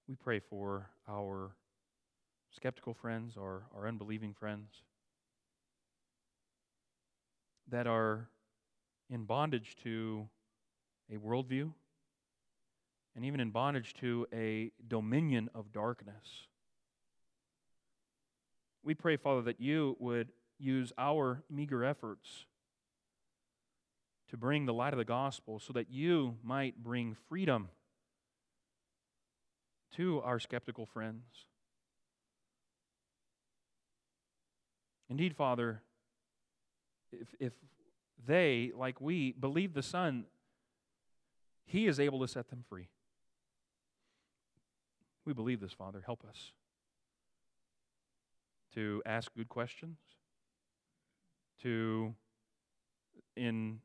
we 0.09 0.17
pray 0.17 0.41
for 0.41 0.91
our 1.09 1.55
skeptical 2.51 2.95
friends, 2.95 3.37
our, 3.39 3.63
our 3.75 3.87
unbelieving 3.87 4.35
friends 4.35 4.83
that 7.71 7.87
are 7.87 8.29
in 9.11 9.25
bondage 9.25 9.77
to 9.83 10.29
a 11.13 11.17
worldview 11.17 11.73
and 13.17 13.25
even 13.25 13.41
in 13.41 13.51
bondage 13.51 13.93
to 13.95 14.27
a 14.33 14.71
dominion 14.87 15.51
of 15.55 15.73
darkness. 15.73 16.47
We 18.83 18.95
pray, 18.95 19.17
Father, 19.17 19.43
that 19.43 19.61
you 19.61 19.97
would 19.99 20.29
use 20.59 20.93
our 20.97 21.43
meager 21.51 21.85
efforts 21.85 22.47
to 24.29 24.37
bring 24.37 24.65
the 24.65 24.73
light 24.73 24.93
of 24.93 24.99
the 24.99 25.05
gospel 25.05 25.59
so 25.59 25.73
that 25.73 25.91
you 25.91 26.37
might 26.43 26.83
bring 26.83 27.17
freedom 27.29 27.69
to 29.97 30.21
our 30.23 30.39
skeptical 30.39 30.87
friends. 30.87 31.25
Indeed, 35.09 35.35
Father, 35.35 35.83
if, 37.13 37.27
if 37.41 37.53
they, 38.27 38.73
like 38.77 39.01
we, 39.01 39.33
believe 39.33 39.75
the 39.75 39.83
Son, 39.83 40.27
He 41.65 41.87
is 41.87 41.99
able 42.01 42.21
to 42.21 42.29
set 42.29 42.49
them 42.51 42.65
free. 42.69 42.89
We 45.25 45.33
believe 45.33 45.61
this, 45.61 45.73
Father. 45.73 46.03
Help 46.05 46.25
us 46.29 46.53
to 48.75 49.03
ask 49.05 49.33
good 49.35 49.49
questions, 49.49 49.99
to, 51.63 52.15
in 53.37 53.81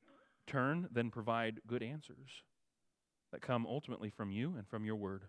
turn, 0.47 0.87
then 0.91 1.09
provide 1.09 1.59
good 1.67 1.83
answers 1.83 2.43
that 3.31 3.41
come 3.41 3.65
ultimately 3.65 4.09
from 4.09 4.31
you 4.31 4.55
and 4.57 4.67
from 4.67 4.85
your 4.85 4.95
word. 4.95 5.23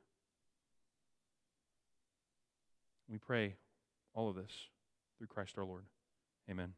We 3.08 3.18
pray 3.18 3.56
all 4.14 4.28
of 4.28 4.36
this 4.36 4.52
through 5.16 5.28
Christ 5.28 5.56
our 5.58 5.64
Lord. 5.64 5.84
Amen. 6.50 6.74